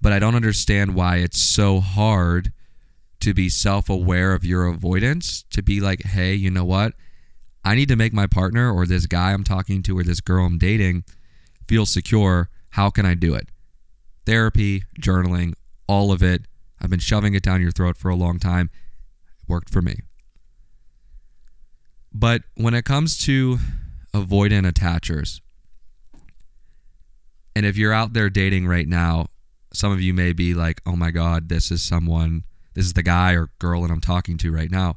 but 0.00 0.12
I 0.12 0.18
don't 0.18 0.34
understand 0.34 0.94
why 0.94 1.16
it's 1.16 1.40
so 1.40 1.80
hard 1.80 2.52
to 3.20 3.34
be 3.34 3.48
self 3.48 3.88
aware 3.88 4.32
of 4.34 4.44
your 4.44 4.66
avoidance, 4.66 5.44
to 5.50 5.62
be 5.62 5.80
like, 5.80 6.02
hey, 6.02 6.34
you 6.34 6.50
know 6.50 6.64
what? 6.64 6.92
I 7.64 7.74
need 7.74 7.88
to 7.88 7.96
make 7.96 8.12
my 8.12 8.26
partner 8.26 8.72
or 8.72 8.86
this 8.86 9.06
guy 9.06 9.32
I'm 9.32 9.42
talking 9.42 9.82
to 9.84 9.98
or 9.98 10.04
this 10.04 10.20
girl 10.20 10.46
I'm 10.46 10.58
dating 10.58 11.04
feel 11.66 11.86
secure. 11.86 12.48
How 12.70 12.90
can 12.90 13.06
I 13.06 13.14
do 13.14 13.34
it? 13.34 13.48
Therapy, 14.24 14.84
journaling, 15.00 15.54
all 15.86 16.12
of 16.12 16.22
it. 16.22 16.42
I've 16.80 16.90
been 16.90 16.98
shoving 16.98 17.34
it 17.34 17.42
down 17.42 17.62
your 17.62 17.70
throat 17.70 17.96
for 17.96 18.08
a 18.08 18.16
long 18.16 18.38
time. 18.38 18.70
It 19.38 19.48
worked 19.48 19.70
for 19.70 19.82
me. 19.82 20.00
But 22.12 22.42
when 22.54 22.74
it 22.74 22.84
comes 22.84 23.18
to 23.24 23.58
avoidant 24.14 24.70
attachers, 24.70 25.40
And 27.56 27.64
if 27.64 27.78
you're 27.78 27.92
out 27.92 28.12
there 28.12 28.28
dating 28.28 28.66
right 28.66 28.86
now, 28.86 29.28
some 29.72 29.90
of 29.90 29.98
you 29.98 30.12
may 30.12 30.34
be 30.34 30.52
like, 30.52 30.82
oh 30.84 30.94
my 30.94 31.10
God, 31.10 31.48
this 31.48 31.70
is 31.70 31.82
someone, 31.82 32.44
this 32.74 32.84
is 32.84 32.92
the 32.92 33.02
guy 33.02 33.32
or 33.32 33.48
girl 33.58 33.80
that 33.80 33.90
I'm 33.90 34.02
talking 34.02 34.36
to 34.38 34.52
right 34.52 34.70
now. 34.70 34.96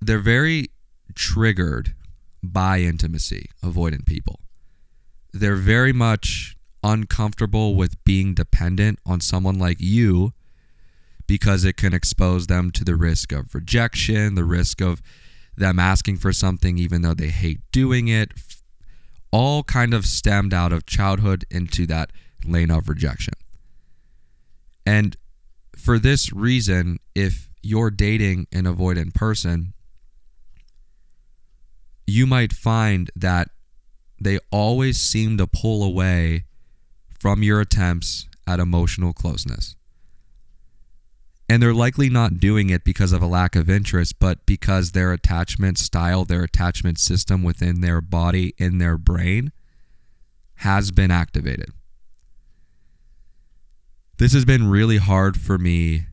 They're 0.00 0.20
very 0.20 0.68
triggered 1.16 1.96
by 2.40 2.78
intimacy, 2.82 3.46
avoidant 3.64 4.06
people. 4.06 4.38
They're 5.32 5.56
very 5.56 5.92
much 5.92 6.56
uncomfortable 6.82 7.74
with 7.74 8.02
being 8.04 8.34
dependent 8.34 8.98
on 9.06 9.20
someone 9.20 9.58
like 9.58 9.78
you 9.80 10.32
because 11.26 11.64
it 11.64 11.76
can 11.76 11.94
expose 11.94 12.46
them 12.46 12.70
to 12.72 12.84
the 12.84 12.96
risk 12.96 13.32
of 13.32 13.54
rejection, 13.54 14.34
the 14.34 14.44
risk 14.44 14.80
of 14.80 15.00
them 15.56 15.78
asking 15.78 16.16
for 16.16 16.32
something 16.32 16.78
even 16.78 17.02
though 17.02 17.14
they 17.14 17.28
hate 17.28 17.60
doing 17.70 18.08
it, 18.08 18.32
all 19.30 19.62
kind 19.62 19.94
of 19.94 20.06
stemmed 20.06 20.52
out 20.52 20.72
of 20.72 20.86
childhood 20.86 21.44
into 21.50 21.86
that 21.86 22.10
lane 22.44 22.70
of 22.70 22.88
rejection. 22.88 23.34
And 24.84 25.16
for 25.76 25.98
this 25.98 26.32
reason, 26.32 26.98
if 27.14 27.48
you're 27.62 27.90
dating 27.90 28.46
an 28.52 28.64
avoidant 28.64 29.14
person, 29.14 29.74
you 32.06 32.26
might 32.26 32.52
find 32.52 33.10
that 33.14 33.50
they 34.20 34.38
always 34.50 34.98
seem 34.98 35.38
to 35.38 35.46
pull 35.46 35.84
away 35.84 36.44
from 37.20 37.42
your 37.42 37.60
attempts 37.60 38.26
at 38.46 38.58
emotional 38.58 39.12
closeness. 39.12 39.76
And 41.50 41.62
they're 41.62 41.74
likely 41.74 42.08
not 42.08 42.38
doing 42.38 42.70
it 42.70 42.82
because 42.82 43.12
of 43.12 43.20
a 43.20 43.26
lack 43.26 43.54
of 43.54 43.68
interest, 43.68 44.18
but 44.18 44.46
because 44.46 44.92
their 44.92 45.12
attachment 45.12 45.78
style, 45.78 46.24
their 46.24 46.44
attachment 46.44 46.98
system 46.98 47.42
within 47.42 47.82
their 47.82 48.00
body, 48.00 48.54
in 48.56 48.78
their 48.78 48.96
brain, 48.96 49.52
has 50.56 50.90
been 50.90 51.10
activated. 51.10 51.70
This 54.16 54.32
has 54.32 54.44
been 54.44 54.70
really 54.70 54.98
hard 54.98 55.38
for 55.38 55.58
me 55.58 56.06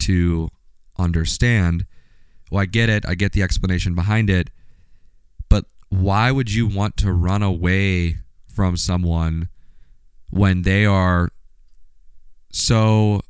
to 0.00 0.50
understand. 0.98 1.86
Well, 2.50 2.62
I 2.62 2.66
get 2.66 2.88
it, 2.88 3.04
I 3.08 3.14
get 3.14 3.32
the 3.32 3.42
explanation 3.42 3.94
behind 3.94 4.30
it, 4.30 4.50
but 5.48 5.64
why 5.88 6.30
would 6.30 6.52
you 6.52 6.66
want 6.66 6.96
to 6.98 7.12
run 7.12 7.42
away 7.42 8.18
from 8.46 8.76
someone 8.76 9.48
when 10.30 10.62
they 10.62 10.84
are 10.84 11.30
so 12.50 13.20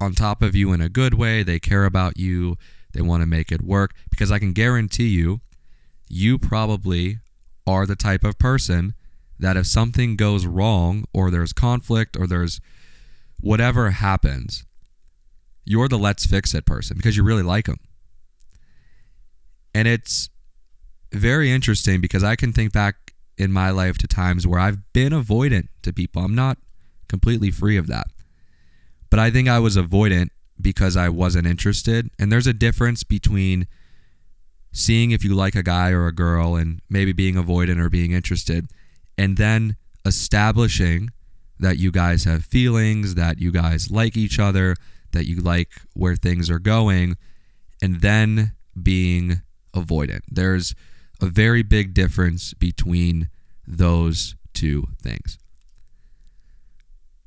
on 0.00 0.12
top 0.12 0.42
of 0.42 0.56
you 0.56 0.72
in 0.72 0.80
a 0.80 0.88
good 0.88 1.14
way. 1.14 1.42
They 1.42 1.58
care 1.58 1.84
about 1.84 2.16
you. 2.16 2.56
They 2.92 3.02
want 3.02 3.22
to 3.22 3.26
make 3.26 3.52
it 3.52 3.62
work. 3.62 3.92
Because 4.10 4.32
I 4.32 4.38
can 4.38 4.52
guarantee 4.52 5.08
you, 5.08 5.40
you 6.08 6.38
probably 6.38 7.18
are 7.66 7.86
the 7.86 7.96
type 7.96 8.24
of 8.24 8.38
person 8.38 8.94
that 9.38 9.56
if 9.56 9.66
something 9.66 10.16
goes 10.16 10.46
wrong 10.46 11.04
or 11.14 11.30
there's 11.30 11.52
conflict 11.52 12.16
or 12.16 12.26
there's 12.26 12.60
whatever 13.40 13.90
happens, 13.90 14.64
you're 15.64 15.88
the 15.88 15.98
let's 15.98 16.26
fix 16.26 16.54
it 16.54 16.66
person 16.66 16.96
because 16.96 17.16
you 17.16 17.22
really 17.22 17.42
like 17.42 17.66
them. 17.66 17.78
And 19.74 19.86
it's 19.86 20.28
very 21.12 21.50
interesting 21.50 22.00
because 22.00 22.24
I 22.24 22.36
can 22.36 22.52
think 22.52 22.72
back 22.72 23.09
in 23.40 23.52
my 23.52 23.70
life 23.70 23.96
to 23.98 24.06
times 24.06 24.46
where 24.46 24.60
I've 24.60 24.92
been 24.92 25.12
avoidant 25.12 25.68
to 25.82 25.92
people. 25.92 26.22
I'm 26.22 26.34
not 26.34 26.58
completely 27.08 27.50
free 27.50 27.76
of 27.76 27.86
that. 27.86 28.06
But 29.08 29.18
I 29.18 29.30
think 29.30 29.48
I 29.48 29.58
was 29.58 29.76
avoidant 29.76 30.28
because 30.60 30.96
I 30.96 31.08
wasn't 31.08 31.46
interested. 31.46 32.10
And 32.18 32.30
there's 32.30 32.46
a 32.46 32.52
difference 32.52 33.02
between 33.02 33.66
seeing 34.72 35.10
if 35.10 35.24
you 35.24 35.34
like 35.34 35.54
a 35.56 35.62
guy 35.62 35.90
or 35.90 36.06
a 36.06 36.12
girl 36.12 36.54
and 36.54 36.80
maybe 36.88 37.12
being 37.12 37.34
avoidant 37.34 37.80
or 37.80 37.88
being 37.88 38.12
interested, 38.12 38.66
and 39.18 39.36
then 39.36 39.76
establishing 40.04 41.10
that 41.58 41.78
you 41.78 41.90
guys 41.90 42.24
have 42.24 42.44
feelings, 42.44 43.14
that 43.16 43.38
you 43.38 43.50
guys 43.50 43.90
like 43.90 44.16
each 44.16 44.38
other, 44.38 44.76
that 45.12 45.26
you 45.26 45.40
like 45.40 45.70
where 45.94 46.14
things 46.14 46.48
are 46.48 46.60
going, 46.60 47.16
and 47.82 48.00
then 48.00 48.52
being 48.80 49.42
avoidant. 49.74 50.20
There's 50.28 50.74
a 51.20 51.26
very 51.26 51.62
big 51.62 51.94
difference 51.94 52.54
between 52.54 53.28
those 53.66 54.36
two 54.54 54.88
things. 55.02 55.38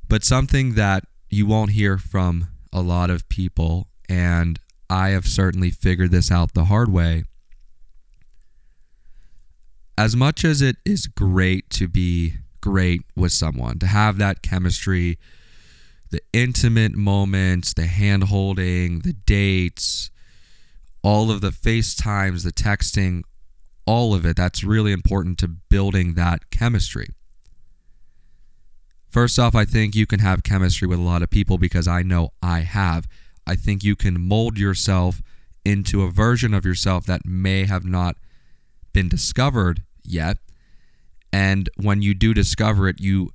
But 0.08 0.24
something 0.24 0.76
that 0.76 1.06
you 1.30 1.46
won't 1.46 1.72
hear 1.72 1.98
from 1.98 2.50
a 2.72 2.82
lot 2.82 3.10
of 3.10 3.28
people, 3.30 3.88
and 4.10 4.60
I 4.90 5.10
have 5.10 5.26
certainly 5.26 5.72
figured 5.72 6.12
this 6.12 6.32
out 6.32 6.54
the 6.54 6.66
hard 6.66 6.92
way. 6.92 7.24
As 9.98 10.16
much 10.16 10.44
as 10.44 10.62
it 10.62 10.78
is 10.86 11.08
great 11.08 11.70
to 11.72 11.88
be 11.88 12.36
great 12.62 13.02
with 13.16 13.32
someone, 13.32 13.80
to 13.80 13.88
have 13.88 14.18
that 14.18 14.42
chemistry, 14.42 15.18
the 16.10 16.22
intimate 16.32 16.94
moments, 16.96 17.74
the 17.74 17.86
hand 17.86 18.26
holding, 18.26 19.00
the 19.00 19.14
dates, 19.14 20.12
all 21.02 21.30
of 21.32 21.42
the 21.42 21.50
FaceTimes, 21.50 22.44
the 22.44 22.52
texting, 22.52 23.24
all 23.86 24.14
of 24.14 24.26
it, 24.26 24.36
that's 24.36 24.64
really 24.64 24.92
important 24.92 25.38
to 25.40 25.48
building 25.48 26.14
that 26.14 26.50
chemistry. 26.50 27.08
First 29.10 29.38
off, 29.38 29.54
I 29.54 29.66
think 29.66 29.96
you 29.96 30.08
can 30.08 30.20
have 30.20 30.44
chemistry 30.44 30.88
with 30.88 31.00
a 31.00 31.04
lot 31.04 31.22
of 31.22 31.30
people 31.30 31.58
because 31.58 31.88
I 31.88 32.02
know 32.02 32.30
I 32.42 32.62
have. 32.62 33.08
I 33.46 33.56
think 33.56 33.84
you 33.84 33.96
can 33.96 34.20
mold 34.20 34.58
yourself 34.58 35.22
into 35.64 36.02
a 36.02 36.10
version 36.10 36.54
of 36.54 36.66
yourself 36.66 37.06
that 37.06 37.26
may 37.26 37.66
have 37.66 37.86
not 37.86 38.16
been 38.92 39.10
discovered 39.10 39.84
yet. 40.04 40.38
And 41.32 41.70
when 41.78 42.02
you 42.02 42.14
do 42.14 42.34
discover 42.34 42.88
it, 42.88 43.00
you 43.00 43.32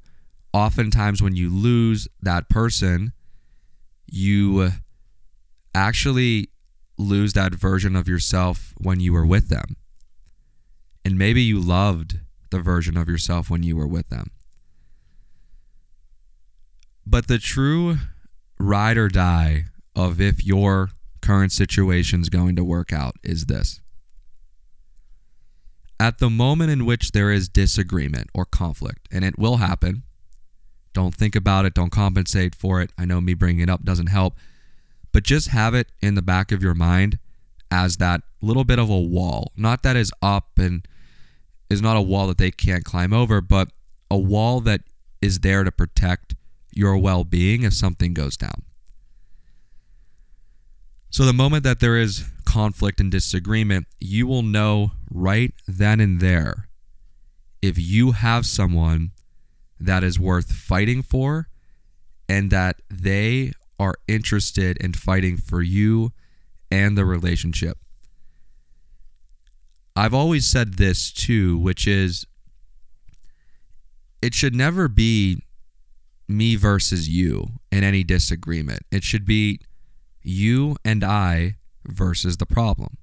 oftentimes, 0.53 1.23
when 1.23 1.37
you 1.37 1.51
lose 1.51 2.09
that 2.23 2.49
person, 2.49 3.13
you 4.07 4.61
uh, 4.61 4.71
actually 5.75 6.49
lose 6.97 7.35
that 7.35 7.55
version 7.55 7.95
of 7.95 8.09
yourself 8.09 8.75
when 8.79 9.01
you 9.01 9.13
were 9.13 9.27
with 9.27 9.49
them. 9.49 9.77
And 11.09 11.17
maybe 11.17 11.41
you 11.41 11.59
loved 11.59 12.19
the 12.51 12.61
version 12.61 12.99
of 12.99 13.09
yourself 13.09 13.49
when 13.49 13.63
you 13.63 13.79
were 13.79 13.87
with 13.87 14.11
them. 14.11 14.31
But 17.07 17.29
the 17.29 17.39
true 17.39 17.97
ride 18.61 18.99
or 18.99 19.09
die 19.09 19.65
of 19.97 20.21
if 20.21 20.45
your 20.45 20.91
current 21.23 21.51
situation 21.51 22.21
is 22.21 22.29
going 22.29 22.57
to 22.57 22.63
work 22.63 22.93
out 22.93 23.15
is 23.23 23.47
this. 23.47 23.81
At 25.99 26.19
the 26.19 26.29
moment 26.29 26.73
in 26.73 26.85
which 26.85 27.13
there 27.13 27.33
is 27.33 27.49
disagreement 27.49 28.29
or 28.35 28.45
conflict, 28.45 29.09
and 29.11 29.25
it 29.25 29.39
will 29.39 29.57
happen, 29.57 30.03
don't 30.93 31.15
think 31.15 31.35
about 31.35 31.65
it, 31.65 31.73
don't 31.73 31.89
compensate 31.89 32.55
for 32.55 32.83
it. 32.83 32.93
I 32.99 33.07
know 33.07 33.23
me 33.23 33.33
bringing 33.33 33.63
it 33.63 33.71
up 33.71 33.83
doesn't 33.83 34.09
help, 34.09 34.35
but 35.13 35.23
just 35.23 35.49
have 35.49 35.73
it 35.73 35.91
in 36.03 36.17
the 36.17 36.21
back 36.21 36.53
of 36.53 36.63
your 36.63 36.75
mind 36.75 37.19
as 37.71 37.97
that 37.97 38.21
little 38.43 38.65
bit 38.65 38.79
of 38.79 38.91
a 38.91 39.01
wall. 39.01 39.53
Not 39.57 39.83
that 39.85 39.97
is 39.97 40.13
up 40.21 40.59
and 40.59 40.87
is 41.71 41.83
not 41.83 41.97
a 41.97 42.03
wall 42.03 42.27
that 42.29 42.39
they 42.39 42.51
can't 42.51 42.85
climb 42.85 43.13
over, 43.13 43.41
but 43.41 43.69
a 44.11 44.19
wall 44.19 44.61
that 44.61 44.83
is 45.21 45.41
there 45.41 45.65
to 45.65 45.73
protect 45.73 46.35
your 46.73 46.97
well 46.97 47.25
being 47.25 47.63
if 47.63 47.75
something 47.75 48.15
goes 48.15 48.37
down. 48.37 48.63
So, 51.11 51.25
the 51.25 51.33
moment 51.33 51.65
that 51.65 51.81
there 51.81 51.97
is 51.97 52.25
conflict 52.45 53.01
and 53.01 53.11
disagreement, 53.11 53.87
you 54.01 54.27
will 54.27 54.43
know 54.43 54.93
right 55.11 55.53
then 55.67 56.01
and 56.01 56.21
there 56.21 56.69
if 57.61 57.79
you 57.79 58.13
have 58.13 58.47
someone 58.47 59.11
that 59.81 60.05
is 60.05 60.19
worth 60.19 60.53
fighting 60.53 61.03
for 61.03 61.49
and 62.29 62.51
that 62.51 62.81
they 62.91 63.53
are 63.79 63.95
interested 64.07 64.77
in 64.79 64.93
fighting 64.93 65.37
for 65.37 65.63
you 65.63 66.13
and 66.71 66.97
the 66.97 67.05
relationship. 67.05 67.79
I've 69.99 70.15
always 70.15 70.47
said 70.47 70.75
this 70.75 71.11
too, 71.11 71.59
which 71.59 71.89
is 71.89 72.25
it 74.23 74.33
should 74.33 74.55
never 74.55 74.87
be 74.87 75.43
me 76.29 76.55
versus 76.55 77.09
you 77.09 77.49
in 77.73 77.83
any 77.83 78.05
disagreement. 78.05 78.83
It 78.93 79.03
should 79.03 79.25
be 79.25 79.59
you 80.23 80.77
and 80.85 81.03
I 81.03 81.57
versus 81.85 82.37
the 82.37 82.47
problem. 82.47 82.97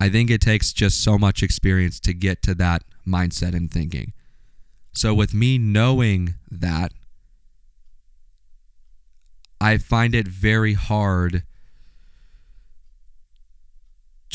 I 0.00 0.08
think 0.08 0.30
it 0.30 0.40
takes 0.40 0.72
just 0.72 1.04
so 1.04 1.18
much 1.18 1.42
experience 1.42 2.00
to 2.00 2.14
get 2.14 2.40
to 2.44 2.54
that 2.54 2.82
mindset 3.06 3.54
and 3.54 3.70
thinking. 3.70 4.14
So, 4.94 5.12
with 5.12 5.34
me 5.34 5.58
knowing 5.58 6.36
that, 6.50 6.94
I 9.60 9.76
find 9.76 10.14
it 10.14 10.26
very 10.26 10.72
hard 10.72 11.42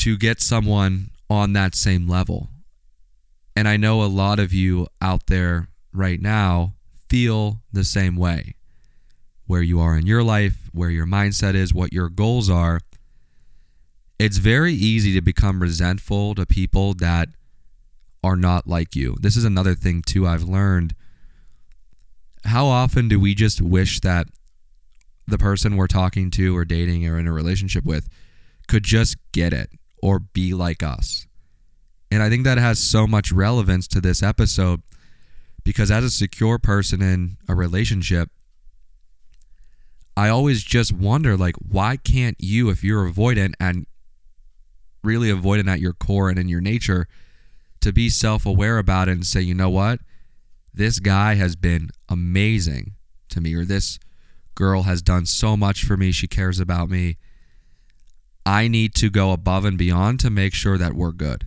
to 0.02 0.18
get 0.18 0.40
someone 0.40 1.10
on 1.30 1.52
that 1.52 1.76
same 1.76 2.08
level. 2.08 2.48
And 3.54 3.68
I 3.68 3.76
know 3.76 4.02
a 4.02 4.10
lot 4.10 4.40
of 4.40 4.52
you 4.52 4.88
out 5.00 5.28
there 5.28 5.68
right 5.92 6.20
now 6.20 6.74
feel 7.08 7.60
the 7.72 7.84
same 7.84 8.16
way. 8.16 8.56
Where 9.46 9.62
you 9.62 9.78
are 9.78 9.96
in 9.96 10.06
your 10.06 10.24
life, 10.24 10.68
where 10.72 10.90
your 10.90 11.06
mindset 11.06 11.54
is, 11.54 11.72
what 11.72 11.92
your 11.92 12.08
goals 12.08 12.50
are. 12.50 12.80
It's 14.18 14.38
very 14.38 14.72
easy 14.72 15.14
to 15.14 15.20
become 15.20 15.62
resentful 15.62 16.34
to 16.34 16.46
people 16.46 16.94
that 16.94 17.28
are 18.24 18.36
not 18.36 18.66
like 18.66 18.96
you. 18.96 19.14
This 19.20 19.36
is 19.36 19.44
another 19.44 19.76
thing, 19.76 20.02
too, 20.02 20.26
I've 20.26 20.42
learned. 20.42 20.96
How 22.46 22.66
often 22.66 23.06
do 23.06 23.20
we 23.20 23.36
just 23.36 23.60
wish 23.60 24.00
that 24.00 24.26
the 25.28 25.38
person 25.38 25.76
we're 25.76 25.86
talking 25.86 26.28
to 26.32 26.56
or 26.56 26.64
dating 26.64 27.06
or 27.06 27.20
in 27.20 27.28
a 27.28 27.32
relationship 27.32 27.84
with 27.84 28.08
could 28.66 28.82
just 28.82 29.16
get 29.30 29.52
it 29.52 29.70
or 30.02 30.18
be 30.18 30.52
like 30.52 30.82
us? 30.82 31.26
And 32.10 32.22
I 32.22 32.28
think 32.28 32.44
that 32.44 32.58
has 32.58 32.78
so 32.78 33.06
much 33.06 33.32
relevance 33.32 33.88
to 33.88 34.00
this 34.00 34.22
episode 34.22 34.82
because 35.64 35.90
as 35.90 36.04
a 36.04 36.10
secure 36.10 36.58
person 36.58 37.00
in 37.00 37.38
a 37.48 37.54
relationship, 37.54 38.28
I 40.16 40.28
always 40.28 40.62
just 40.62 40.92
wonder 40.92 41.36
like 41.36 41.56
why 41.56 41.96
can't 41.96 42.36
you 42.38 42.68
if 42.68 42.84
you're 42.84 43.08
avoidant 43.08 43.54
and 43.58 43.86
really 45.02 45.30
avoidant 45.30 45.68
at 45.68 45.80
your 45.80 45.94
core 45.94 46.28
and 46.28 46.38
in 46.38 46.48
your 46.48 46.60
nature 46.60 47.08
to 47.80 47.92
be 47.92 48.08
self-aware 48.08 48.78
about 48.78 49.08
it 49.08 49.12
and 49.12 49.26
say, 49.26 49.40
"You 49.40 49.54
know 49.54 49.70
what? 49.70 50.00
This 50.74 50.98
guy 50.98 51.34
has 51.34 51.56
been 51.56 51.90
amazing 52.08 52.92
to 53.30 53.40
me 53.40 53.54
or 53.54 53.64
this 53.64 53.98
girl 54.54 54.82
has 54.82 55.02
done 55.02 55.26
so 55.26 55.56
much 55.56 55.84
for 55.84 55.96
me. 55.96 56.12
She 56.12 56.28
cares 56.28 56.60
about 56.60 56.90
me. 56.90 57.16
I 58.44 58.68
need 58.68 58.94
to 58.96 59.10
go 59.10 59.32
above 59.32 59.64
and 59.64 59.78
beyond 59.78 60.20
to 60.20 60.30
make 60.30 60.54
sure 60.54 60.78
that 60.78 60.94
we're 60.94 61.12
good." 61.12 61.46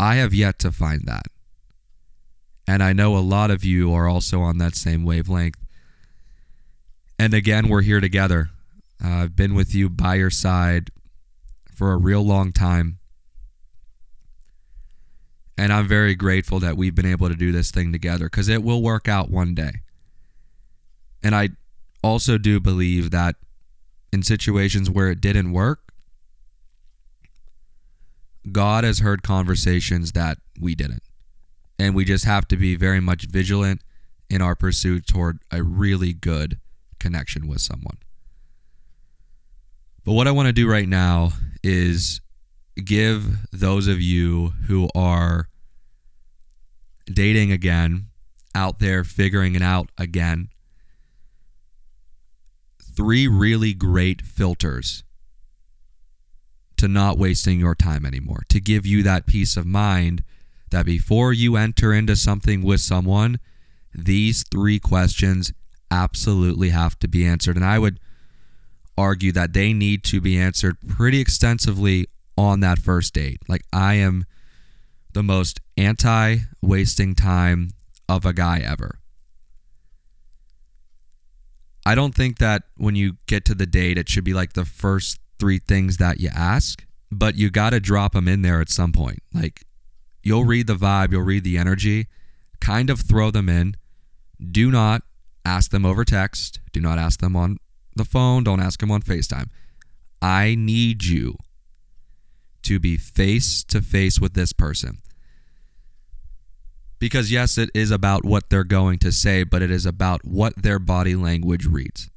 I 0.00 0.14
have 0.14 0.32
yet 0.32 0.58
to 0.60 0.72
find 0.72 1.02
that. 1.06 1.26
And 2.66 2.82
I 2.82 2.94
know 2.94 3.16
a 3.16 3.18
lot 3.18 3.50
of 3.50 3.64
you 3.64 3.92
are 3.92 4.08
also 4.08 4.40
on 4.40 4.56
that 4.56 4.74
same 4.74 5.04
wavelength. 5.04 5.58
And 7.18 7.34
again, 7.34 7.68
we're 7.68 7.82
here 7.82 8.00
together. 8.00 8.48
Uh, 9.04 9.08
I've 9.08 9.36
been 9.36 9.54
with 9.54 9.74
you 9.74 9.90
by 9.90 10.14
your 10.14 10.30
side 10.30 10.90
for 11.74 11.92
a 11.92 11.98
real 11.98 12.22
long 12.22 12.50
time. 12.50 12.98
And 15.58 15.70
I'm 15.70 15.86
very 15.86 16.14
grateful 16.14 16.60
that 16.60 16.78
we've 16.78 16.94
been 16.94 17.04
able 17.04 17.28
to 17.28 17.34
do 17.34 17.52
this 17.52 17.70
thing 17.70 17.92
together 17.92 18.24
because 18.24 18.48
it 18.48 18.62
will 18.62 18.80
work 18.80 19.06
out 19.06 19.30
one 19.30 19.54
day. 19.54 19.82
And 21.22 21.34
I 21.34 21.50
also 22.02 22.38
do 22.38 22.58
believe 22.58 23.10
that 23.10 23.36
in 24.12 24.22
situations 24.22 24.90
where 24.90 25.08
it 25.08 25.20
didn't 25.20 25.52
work, 25.52 25.92
God 28.50 28.84
has 28.84 29.00
heard 29.00 29.22
conversations 29.22 30.12
that 30.12 30.38
we 30.60 30.74
didn't. 30.74 31.02
And 31.78 31.94
we 31.94 32.04
just 32.04 32.24
have 32.24 32.46
to 32.48 32.56
be 32.56 32.76
very 32.76 33.00
much 33.00 33.26
vigilant 33.26 33.82
in 34.28 34.42
our 34.42 34.54
pursuit 34.54 35.06
toward 35.06 35.38
a 35.50 35.62
really 35.62 36.12
good 36.12 36.58
connection 36.98 37.46
with 37.46 37.60
someone. 37.60 37.98
But 40.04 40.12
what 40.12 40.28
I 40.28 40.32
want 40.32 40.46
to 40.46 40.52
do 40.52 40.70
right 40.70 40.88
now 40.88 41.32
is 41.62 42.20
give 42.82 43.50
those 43.52 43.86
of 43.86 44.00
you 44.00 44.54
who 44.66 44.88
are 44.94 45.48
dating 47.06 47.52
again, 47.52 48.06
out 48.54 48.78
there 48.78 49.04
figuring 49.04 49.54
it 49.54 49.62
out 49.62 49.90
again, 49.98 50.48
three 52.96 53.26
really 53.26 53.74
great 53.74 54.22
filters 54.22 55.04
to 56.76 56.88
not 56.88 57.18
wasting 57.18 57.60
your 57.60 57.74
time 57.74 58.06
anymore, 58.06 58.42
to 58.48 58.60
give 58.60 58.86
you 58.86 59.02
that 59.02 59.26
peace 59.26 59.56
of 59.56 59.66
mind 59.66 60.22
that 60.70 60.86
before 60.86 61.32
you 61.32 61.56
enter 61.56 61.92
into 61.92 62.16
something 62.16 62.62
with 62.62 62.80
someone, 62.80 63.38
these 63.92 64.44
three 64.50 64.78
questions 64.78 65.52
absolutely 65.90 66.70
have 66.70 66.98
to 67.00 67.08
be 67.08 67.24
answered. 67.26 67.56
And 67.56 67.64
I 67.64 67.78
would 67.78 67.98
argue 68.96 69.32
that 69.32 69.52
they 69.52 69.72
need 69.72 70.04
to 70.04 70.20
be 70.20 70.38
answered 70.38 70.76
pretty 70.86 71.20
extensively 71.20 72.06
on 72.36 72.60
that 72.60 72.78
first 72.78 73.14
date. 73.14 73.40
Like, 73.48 73.64
I 73.72 73.94
am 73.94 74.24
the 75.12 75.22
most 75.22 75.60
anti 75.76 76.38
wasting 76.62 77.14
time 77.14 77.70
of 78.08 78.24
a 78.24 78.32
guy 78.32 78.60
ever. 78.60 78.99
I 81.86 81.94
don't 81.94 82.14
think 82.14 82.38
that 82.38 82.64
when 82.76 82.94
you 82.94 83.16
get 83.26 83.44
to 83.46 83.54
the 83.54 83.66
date, 83.66 83.98
it 83.98 84.08
should 84.08 84.24
be 84.24 84.34
like 84.34 84.52
the 84.52 84.64
first 84.64 85.18
three 85.38 85.58
things 85.58 85.96
that 85.96 86.20
you 86.20 86.28
ask, 86.34 86.84
but 87.10 87.36
you 87.36 87.50
got 87.50 87.70
to 87.70 87.80
drop 87.80 88.12
them 88.12 88.28
in 88.28 88.42
there 88.42 88.60
at 88.60 88.68
some 88.68 88.92
point. 88.92 89.20
Like 89.32 89.62
you'll 90.22 90.44
read 90.44 90.66
the 90.66 90.74
vibe, 90.74 91.12
you'll 91.12 91.22
read 91.22 91.44
the 91.44 91.58
energy, 91.58 92.06
kind 92.60 92.90
of 92.90 93.00
throw 93.00 93.30
them 93.30 93.48
in. 93.48 93.76
Do 94.50 94.70
not 94.70 95.02
ask 95.44 95.70
them 95.70 95.84
over 95.84 96.04
text. 96.04 96.60
Do 96.72 96.80
not 96.80 96.98
ask 96.98 97.20
them 97.20 97.34
on 97.34 97.56
the 97.96 98.04
phone. 98.04 98.44
Don't 98.44 98.60
ask 98.60 98.80
them 98.80 98.90
on 98.90 99.02
FaceTime. 99.02 99.48
I 100.22 100.54
need 100.58 101.04
you 101.04 101.36
to 102.62 102.78
be 102.78 102.96
face 102.96 103.64
to 103.64 103.80
face 103.80 104.20
with 104.20 104.34
this 104.34 104.52
person. 104.52 104.98
Because, 107.00 107.32
yes, 107.32 107.58
it 107.58 107.70
is 107.74 107.90
about 107.90 108.24
what 108.24 108.50
they're 108.50 108.62
going 108.62 108.98
to 109.00 109.10
say, 109.10 109.42
but 109.42 109.62
it 109.62 109.70
is 109.70 109.86
about 109.86 110.24
what 110.24 110.62
their 110.62 110.78
body 110.78 111.16
language 111.16 111.66
reads. 111.66 112.10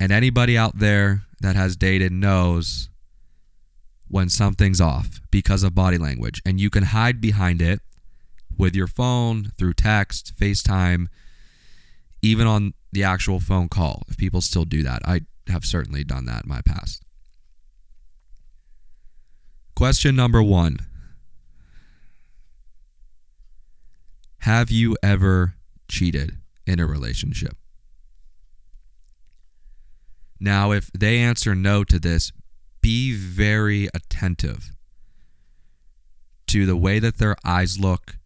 And 0.00 0.10
anybody 0.10 0.58
out 0.58 0.78
there 0.78 1.22
that 1.40 1.54
has 1.54 1.76
dated 1.76 2.10
knows 2.10 2.88
when 4.08 4.28
something's 4.28 4.80
off 4.80 5.20
because 5.30 5.62
of 5.62 5.74
body 5.74 5.98
language. 5.98 6.40
And 6.46 6.58
you 6.58 6.70
can 6.70 6.84
hide 6.84 7.20
behind 7.20 7.60
it 7.60 7.80
with 8.56 8.74
your 8.74 8.86
phone, 8.86 9.52
through 9.56 9.74
text, 9.74 10.32
FaceTime, 10.36 11.06
even 12.22 12.46
on 12.46 12.74
the 12.92 13.04
actual 13.04 13.38
phone 13.38 13.68
call, 13.68 14.02
if 14.08 14.16
people 14.16 14.40
still 14.40 14.64
do 14.64 14.82
that. 14.82 15.02
I 15.04 15.20
have 15.48 15.64
certainly 15.64 16.02
done 16.02 16.24
that 16.24 16.44
in 16.44 16.48
my 16.48 16.62
past. 16.62 17.02
Question 19.76 20.16
number 20.16 20.42
one 20.42 20.78
Have 24.48 24.70
you 24.70 24.96
ever 25.02 25.56
cheated 25.88 26.38
in 26.66 26.80
a 26.80 26.86
relationship? 26.86 27.54
Now, 30.40 30.70
if 30.70 30.90
they 30.92 31.18
answer 31.18 31.54
no 31.54 31.84
to 31.84 31.98
this, 31.98 32.32
be 32.80 33.14
very 33.14 33.90
attentive 33.92 34.70
to 36.46 36.64
the 36.64 36.78
way 36.78 36.98
that 36.98 37.18
their 37.18 37.36
eyes 37.44 37.78
look, 37.78 38.16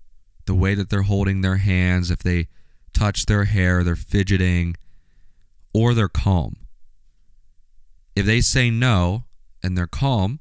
the 0.46 0.54
way 0.54 0.76
that 0.76 0.90
they're 0.90 1.02
holding 1.02 1.40
their 1.40 1.56
hands, 1.56 2.08
if 2.08 2.20
they 2.20 2.46
touch 2.94 3.26
their 3.26 3.46
hair, 3.46 3.82
they're 3.82 3.96
fidgeting, 3.96 4.76
or 5.74 5.92
they're 5.92 6.06
calm. 6.06 6.54
If 8.14 8.26
they 8.26 8.42
say 8.42 8.70
no 8.70 9.24
and 9.60 9.76
they're 9.76 9.88
calm, 9.88 10.38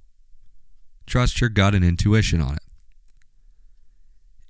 trust 1.08 1.42
your 1.42 1.50
gut 1.50 1.74
and 1.74 1.84
intuition 1.84 2.40
on 2.40 2.54
it. 2.54 2.71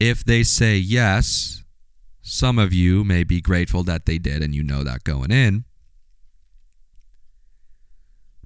If 0.01 0.25
they 0.25 0.41
say 0.41 0.77
yes, 0.77 1.63
some 2.23 2.57
of 2.57 2.73
you 2.73 3.03
may 3.03 3.23
be 3.23 3.39
grateful 3.39 3.83
that 3.83 4.07
they 4.07 4.17
did 4.17 4.41
and 4.41 4.55
you 4.55 4.63
know 4.63 4.83
that 4.83 5.03
going 5.03 5.29
in. 5.29 5.63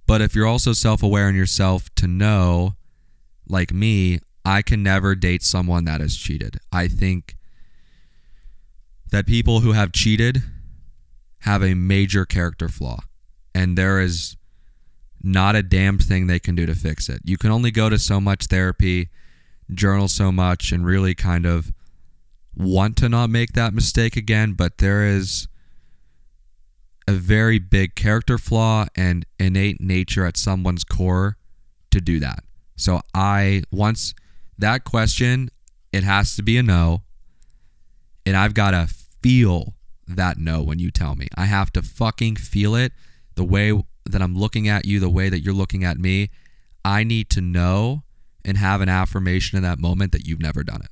But 0.05 0.19
if 0.19 0.35
you're 0.35 0.45
also 0.45 0.73
self 0.73 1.01
aware 1.01 1.29
in 1.29 1.35
yourself 1.35 1.89
to 1.95 2.07
know, 2.07 2.73
like 3.47 3.71
me, 3.71 4.19
I 4.43 4.63
can 4.63 4.83
never 4.83 5.15
date 5.15 5.43
someone 5.43 5.85
that 5.85 6.01
has 6.01 6.17
cheated. 6.17 6.59
I 6.73 6.89
think 6.89 7.37
that 9.11 9.25
people 9.25 9.61
who 9.61 9.71
have 9.71 9.93
cheated 9.93 10.43
have 11.43 11.63
a 11.63 11.73
major 11.73 12.25
character 12.25 12.67
flaw, 12.67 12.99
and 13.53 13.77
there 13.77 14.01
is 14.01 14.35
not 15.23 15.55
a 15.55 15.63
damn 15.63 15.99
thing 15.99 16.27
they 16.27 16.39
can 16.39 16.55
do 16.55 16.65
to 16.65 16.75
fix 16.75 17.07
it. 17.07 17.21
You 17.23 17.37
can 17.37 17.51
only 17.51 17.71
go 17.71 17.87
to 17.87 17.97
so 17.97 18.19
much 18.19 18.47
therapy, 18.47 19.07
journal 19.73 20.07
so 20.07 20.31
much, 20.31 20.71
and 20.71 20.85
really 20.85 21.15
kind 21.15 21.45
of 21.45 21.71
want 22.55 22.95
to 22.97 23.09
not 23.09 23.29
make 23.29 23.53
that 23.53 23.73
mistake 23.73 24.15
again, 24.15 24.53
but 24.53 24.77
there 24.77 25.05
is 25.05 25.47
a 27.07 27.13
very 27.13 27.59
big 27.59 27.95
character 27.95 28.37
flaw 28.37 28.85
and 28.95 29.25
innate 29.39 29.79
nature 29.79 30.25
at 30.25 30.37
someone's 30.37 30.83
core 30.83 31.37
to 31.91 32.01
do 32.01 32.19
that. 32.19 32.39
So 32.75 33.01
I 33.13 33.63
once 33.71 34.13
that 34.57 34.83
question, 34.83 35.49
it 35.91 36.03
has 36.03 36.35
to 36.35 36.43
be 36.43 36.57
a 36.57 36.63
no. 36.63 37.03
And 38.25 38.35
I've 38.35 38.53
got 38.53 38.71
to 38.71 38.87
feel 39.21 39.75
that 40.07 40.37
no 40.37 40.63
when 40.63 40.79
you 40.79 40.91
tell 40.91 41.15
me. 41.15 41.27
I 41.35 41.45
have 41.45 41.71
to 41.73 41.81
fucking 41.81 42.37
feel 42.37 42.75
it 42.75 42.91
the 43.35 43.43
way 43.43 43.71
that 44.05 44.21
I'm 44.21 44.35
looking 44.35 44.67
at 44.67 44.85
you, 44.85 44.99
the 44.99 45.09
way 45.09 45.29
that 45.29 45.41
you're 45.41 45.53
looking 45.53 45.83
at 45.83 45.97
me. 45.97 46.31
I 46.83 47.03
need 47.03 47.29
to 47.31 47.41
know 47.41 48.03
and 48.45 48.57
have 48.57 48.79
an 48.79 48.87
affirmation 48.87 49.57
in 49.57 49.63
that 49.63 49.79
moment 49.79 50.11
that 50.11 50.25
you've 50.25 50.41
never 50.41 50.63
done 50.63 50.81
it. 50.81 50.91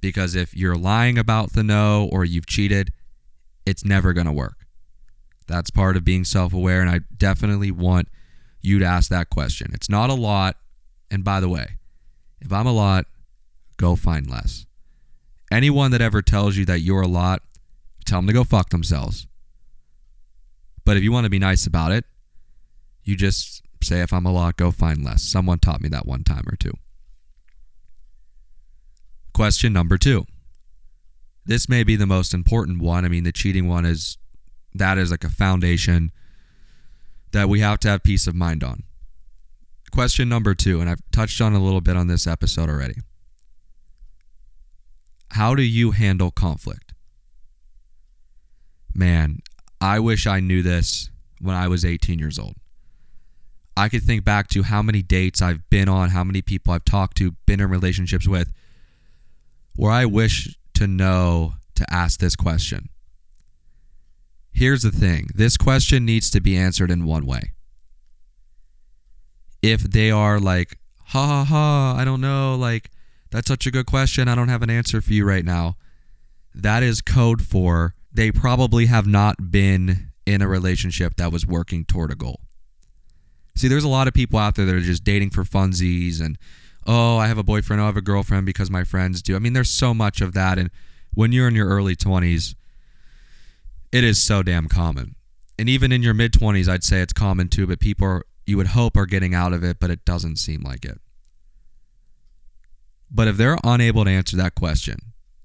Because 0.00 0.34
if 0.34 0.56
you're 0.56 0.76
lying 0.76 1.18
about 1.18 1.52
the 1.52 1.64
no 1.64 2.08
or 2.10 2.24
you've 2.24 2.46
cheated, 2.46 2.92
it's 3.66 3.84
never 3.84 4.12
going 4.12 4.26
to 4.26 4.32
work. 4.32 4.66
That's 5.46 5.68
part 5.68 5.96
of 5.96 6.04
being 6.04 6.24
self 6.24 6.54
aware. 6.54 6.80
And 6.80 6.88
I 6.88 7.00
definitely 7.14 7.72
want 7.72 8.08
you 8.62 8.78
to 8.78 8.84
ask 8.84 9.10
that 9.10 9.28
question. 9.28 9.72
It's 9.74 9.90
not 9.90 10.08
a 10.08 10.14
lot. 10.14 10.56
And 11.10 11.24
by 11.24 11.40
the 11.40 11.48
way, 11.48 11.78
if 12.40 12.52
I'm 12.52 12.68
a 12.68 12.72
lot, 12.72 13.06
go 13.76 13.96
find 13.96 14.30
less. 14.30 14.64
Anyone 15.50 15.90
that 15.90 16.00
ever 16.00 16.22
tells 16.22 16.56
you 16.56 16.64
that 16.66 16.80
you're 16.80 17.02
a 17.02 17.08
lot, 17.08 17.42
tell 18.06 18.18
them 18.18 18.28
to 18.28 18.32
go 18.32 18.44
fuck 18.44 18.70
themselves. 18.70 19.26
But 20.84 20.96
if 20.96 21.02
you 21.02 21.10
want 21.10 21.24
to 21.24 21.30
be 21.30 21.40
nice 21.40 21.66
about 21.66 21.90
it, 21.90 22.04
you 23.02 23.16
just 23.16 23.62
say 23.82 24.00
if 24.00 24.12
I'm 24.12 24.26
a 24.26 24.32
lot, 24.32 24.56
go 24.56 24.70
find 24.70 25.04
less. 25.04 25.22
Someone 25.22 25.58
taught 25.58 25.80
me 25.80 25.88
that 25.88 26.06
one 26.06 26.24
time 26.24 26.44
or 26.46 26.56
two. 26.56 26.72
Question 29.32 29.72
number 29.72 29.96
two. 29.96 30.26
This 31.46 31.68
may 31.68 31.82
be 31.82 31.96
the 31.96 32.06
most 32.06 32.34
important 32.34 32.82
one. 32.82 33.04
I 33.04 33.08
mean, 33.08 33.24
the 33.24 33.32
cheating 33.32 33.68
one 33.68 33.84
is 33.84 34.18
that 34.74 34.98
is 34.98 35.10
like 35.10 35.24
a 35.24 35.30
foundation 35.30 36.12
that 37.32 37.48
we 37.48 37.60
have 37.60 37.78
to 37.80 37.88
have 37.88 38.02
peace 38.02 38.26
of 38.26 38.34
mind 38.34 38.62
on. 38.62 38.82
Question 39.92 40.28
number 40.28 40.54
two, 40.54 40.80
and 40.80 40.88
I've 40.88 41.02
touched 41.10 41.40
on 41.40 41.54
a 41.54 41.62
little 41.62 41.80
bit 41.80 41.96
on 41.96 42.06
this 42.06 42.26
episode 42.26 42.68
already. 42.68 42.96
How 45.32 45.54
do 45.54 45.62
you 45.62 45.92
handle 45.92 46.30
conflict? 46.30 46.92
Man, 48.94 49.40
I 49.80 49.98
wish 49.98 50.26
I 50.26 50.40
knew 50.40 50.62
this 50.62 51.10
when 51.40 51.56
I 51.56 51.68
was 51.68 51.84
18 51.84 52.18
years 52.18 52.38
old. 52.38 52.54
I 53.76 53.88
could 53.88 54.02
think 54.02 54.24
back 54.24 54.48
to 54.48 54.62
how 54.62 54.82
many 54.82 55.02
dates 55.02 55.40
I've 55.40 55.68
been 55.70 55.88
on, 55.88 56.10
how 56.10 56.24
many 56.24 56.42
people 56.42 56.72
I've 56.72 56.84
talked 56.84 57.16
to, 57.18 57.32
been 57.46 57.60
in 57.60 57.70
relationships 57.70 58.26
with, 58.28 58.52
where 59.76 59.92
I 59.92 60.04
wish 60.04 60.56
to 60.74 60.86
know 60.86 61.54
to 61.76 61.86
ask 61.92 62.20
this 62.20 62.36
question. 62.36 62.88
Here's 64.52 64.82
the 64.82 64.90
thing 64.90 65.28
this 65.34 65.56
question 65.56 66.04
needs 66.04 66.30
to 66.30 66.40
be 66.40 66.56
answered 66.56 66.90
in 66.90 67.04
one 67.04 67.24
way. 67.24 67.52
If 69.62 69.82
they 69.82 70.10
are 70.10 70.40
like, 70.40 70.78
ha 71.06 71.26
ha 71.26 71.44
ha, 71.44 71.94
I 71.96 72.04
don't 72.04 72.20
know, 72.20 72.56
like, 72.56 72.90
that's 73.30 73.48
such 73.48 73.66
a 73.66 73.70
good 73.70 73.86
question. 73.86 74.26
I 74.28 74.34
don't 74.34 74.48
have 74.48 74.62
an 74.62 74.70
answer 74.70 75.00
for 75.00 75.12
you 75.12 75.24
right 75.24 75.44
now. 75.44 75.76
That 76.54 76.82
is 76.82 77.00
code 77.00 77.42
for 77.42 77.94
they 78.12 78.32
probably 78.32 78.86
have 78.86 79.06
not 79.06 79.50
been 79.50 80.12
in 80.26 80.42
a 80.42 80.48
relationship 80.48 81.16
that 81.16 81.32
was 81.32 81.46
working 81.46 81.84
toward 81.84 82.10
a 82.10 82.16
goal. 82.16 82.40
See, 83.54 83.68
there's 83.68 83.84
a 83.84 83.88
lot 83.88 84.08
of 84.08 84.14
people 84.14 84.38
out 84.38 84.54
there 84.54 84.66
that 84.66 84.74
are 84.74 84.80
just 84.80 85.04
dating 85.04 85.30
for 85.30 85.44
funsies 85.44 86.20
and, 86.20 86.38
oh, 86.86 87.18
I 87.18 87.26
have 87.26 87.38
a 87.38 87.42
boyfriend, 87.42 87.80
oh, 87.80 87.84
I 87.84 87.86
have 87.86 87.96
a 87.96 88.02
girlfriend 88.02 88.46
because 88.46 88.70
my 88.70 88.84
friends 88.84 89.22
do. 89.22 89.36
I 89.36 89.38
mean, 89.38 89.52
there's 89.52 89.70
so 89.70 89.92
much 89.92 90.20
of 90.20 90.32
that. 90.34 90.58
And 90.58 90.70
when 91.12 91.32
you're 91.32 91.48
in 91.48 91.54
your 91.54 91.68
early 91.68 91.96
20s, 91.96 92.54
it 93.92 94.04
is 94.04 94.22
so 94.22 94.42
damn 94.42 94.68
common. 94.68 95.16
And 95.58 95.68
even 95.68 95.92
in 95.92 96.02
your 96.02 96.14
mid 96.14 96.32
20s, 96.32 96.68
I'd 96.68 96.84
say 96.84 97.00
it's 97.00 97.12
common 97.12 97.48
too, 97.48 97.66
but 97.66 97.80
people 97.80 98.06
are, 98.06 98.24
you 98.46 98.56
would 98.56 98.68
hope 98.68 98.96
are 98.96 99.06
getting 99.06 99.34
out 99.34 99.52
of 99.52 99.62
it, 99.62 99.78
but 99.78 99.90
it 99.90 100.04
doesn't 100.04 100.36
seem 100.36 100.62
like 100.62 100.84
it. 100.84 101.00
But 103.10 103.28
if 103.28 103.36
they're 103.36 103.58
unable 103.64 104.04
to 104.04 104.10
answer 104.10 104.36
that 104.36 104.54
question 104.54 104.96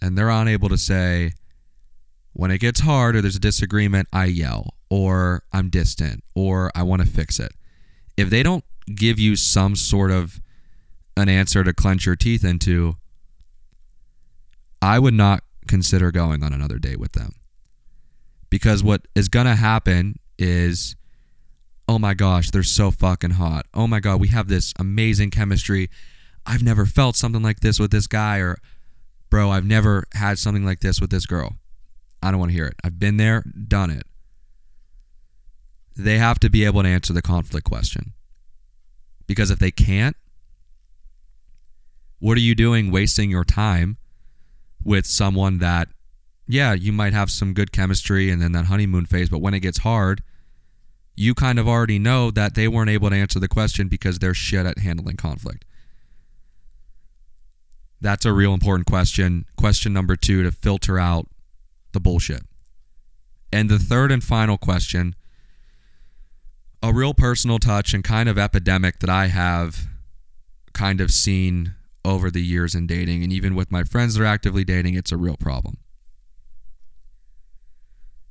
and 0.01 0.17
they're 0.17 0.29
unable 0.29 0.69
to 0.69 0.77
say, 0.77 1.33
when 2.33 2.51
it 2.51 2.59
gets 2.59 2.81
hard 2.81 3.15
or 3.15 3.21
there's 3.21 3.37
a 3.37 3.39
disagreement, 3.39 4.07
I 4.13 4.25
yell 4.25 4.75
or 4.89 5.43
I'm 5.51 5.69
distant 5.69 6.23
or 6.35 6.71
I 6.75 6.83
want 6.83 7.01
to 7.01 7.07
fix 7.07 7.39
it. 7.39 7.53
If 8.17 8.29
they 8.29 8.43
don't 8.43 8.63
give 8.93 9.19
you 9.19 9.35
some 9.35 9.75
sort 9.75 10.11
of 10.11 10.39
an 11.17 11.29
answer 11.29 11.63
to 11.63 11.73
clench 11.73 12.05
your 12.05 12.15
teeth 12.15 12.43
into, 12.43 12.97
I 14.81 14.99
would 14.99 15.13
not 15.13 15.43
consider 15.67 16.11
going 16.11 16.43
on 16.43 16.53
another 16.53 16.77
date 16.77 16.99
with 16.99 17.13
them. 17.13 17.31
Because 18.49 18.83
what 18.83 19.07
is 19.15 19.27
going 19.27 19.47
to 19.47 19.55
happen 19.55 20.19
is, 20.37 20.95
oh 21.87 21.99
my 21.99 22.13
gosh, 22.13 22.51
they're 22.51 22.63
so 22.63 22.91
fucking 22.91 23.31
hot. 23.31 23.65
Oh 23.73 23.87
my 23.87 23.99
God, 23.99 24.21
we 24.21 24.27
have 24.29 24.47
this 24.47 24.73
amazing 24.79 25.31
chemistry. 25.31 25.89
I've 26.45 26.63
never 26.63 26.85
felt 26.85 27.15
something 27.15 27.41
like 27.41 27.61
this 27.61 27.79
with 27.79 27.91
this 27.91 28.07
guy, 28.07 28.37
or 28.37 28.57
bro, 29.29 29.49
I've 29.49 29.65
never 29.65 30.05
had 30.13 30.37
something 30.37 30.63
like 30.63 30.81
this 30.81 31.01
with 31.01 31.09
this 31.09 31.25
girl. 31.25 31.55
I 32.21 32.31
don't 32.31 32.39
want 32.39 32.51
to 32.51 32.55
hear 32.55 32.67
it. 32.67 32.75
I've 32.83 32.99
been 32.99 33.17
there, 33.17 33.43
done 33.67 33.89
it. 33.89 34.03
They 35.95 36.17
have 36.17 36.39
to 36.39 36.49
be 36.49 36.65
able 36.65 36.83
to 36.83 36.89
answer 36.89 37.13
the 37.13 37.21
conflict 37.21 37.65
question. 37.67 38.13
Because 39.27 39.49
if 39.49 39.59
they 39.59 39.71
can't, 39.71 40.15
what 42.19 42.37
are 42.37 42.41
you 42.41 42.55
doing 42.55 42.91
wasting 42.91 43.31
your 43.31 43.43
time 43.43 43.97
with 44.83 45.05
someone 45.05 45.57
that, 45.59 45.87
yeah, 46.47 46.73
you 46.73 46.91
might 46.91 47.13
have 47.13 47.31
some 47.31 47.53
good 47.53 47.71
chemistry 47.71 48.29
and 48.29 48.41
then 48.41 48.51
that 48.51 48.65
honeymoon 48.65 49.05
phase, 49.05 49.29
but 49.29 49.39
when 49.41 49.53
it 49.53 49.61
gets 49.61 49.79
hard, 49.79 50.21
you 51.15 51.33
kind 51.33 51.59
of 51.59 51.67
already 51.67 51.97
know 51.97 52.29
that 52.31 52.55
they 52.55 52.67
weren't 52.67 52.89
able 52.89 53.09
to 53.09 53.15
answer 53.15 53.39
the 53.39 53.47
question 53.47 53.87
because 53.87 54.19
they're 54.19 54.33
shit 54.33 54.65
at 54.65 54.79
handling 54.79 55.15
conflict. 55.15 55.65
That's 58.01 58.25
a 58.25 58.33
real 58.33 58.53
important 58.53 58.85
question. 58.85 59.45
Question 59.55 59.93
number 59.93 60.15
two 60.15 60.43
to 60.43 60.51
filter 60.51 60.99
out 60.99 61.27
the 61.93 61.99
bullshit. 61.99 62.43
And 63.51 63.69
the 63.69 63.79
third 63.79 64.11
and 64.11 64.23
final 64.23 64.57
question 64.57 65.15
a 66.85 66.93
real 66.93 67.15
personal 67.15 67.57
touch 67.57 67.95
and 67.95 68.03
kind 68.03 68.29
of 68.29 68.37
epidemic 68.37 68.99
that 68.99 69.09
I 69.09 69.25
have 69.27 69.87
kind 70.73 71.01
of 71.01 71.09
seen 71.09 71.73
over 72.03 72.29
the 72.29 72.43
years 72.43 72.75
in 72.75 72.85
dating, 72.85 73.23
and 73.23 73.33
even 73.33 73.55
with 73.55 73.71
my 73.71 73.83
friends 73.83 74.13
that 74.13 74.21
are 74.21 74.27
actively 74.27 74.63
dating, 74.63 74.93
it's 74.93 75.11
a 75.11 75.17
real 75.17 75.35
problem. 75.35 75.77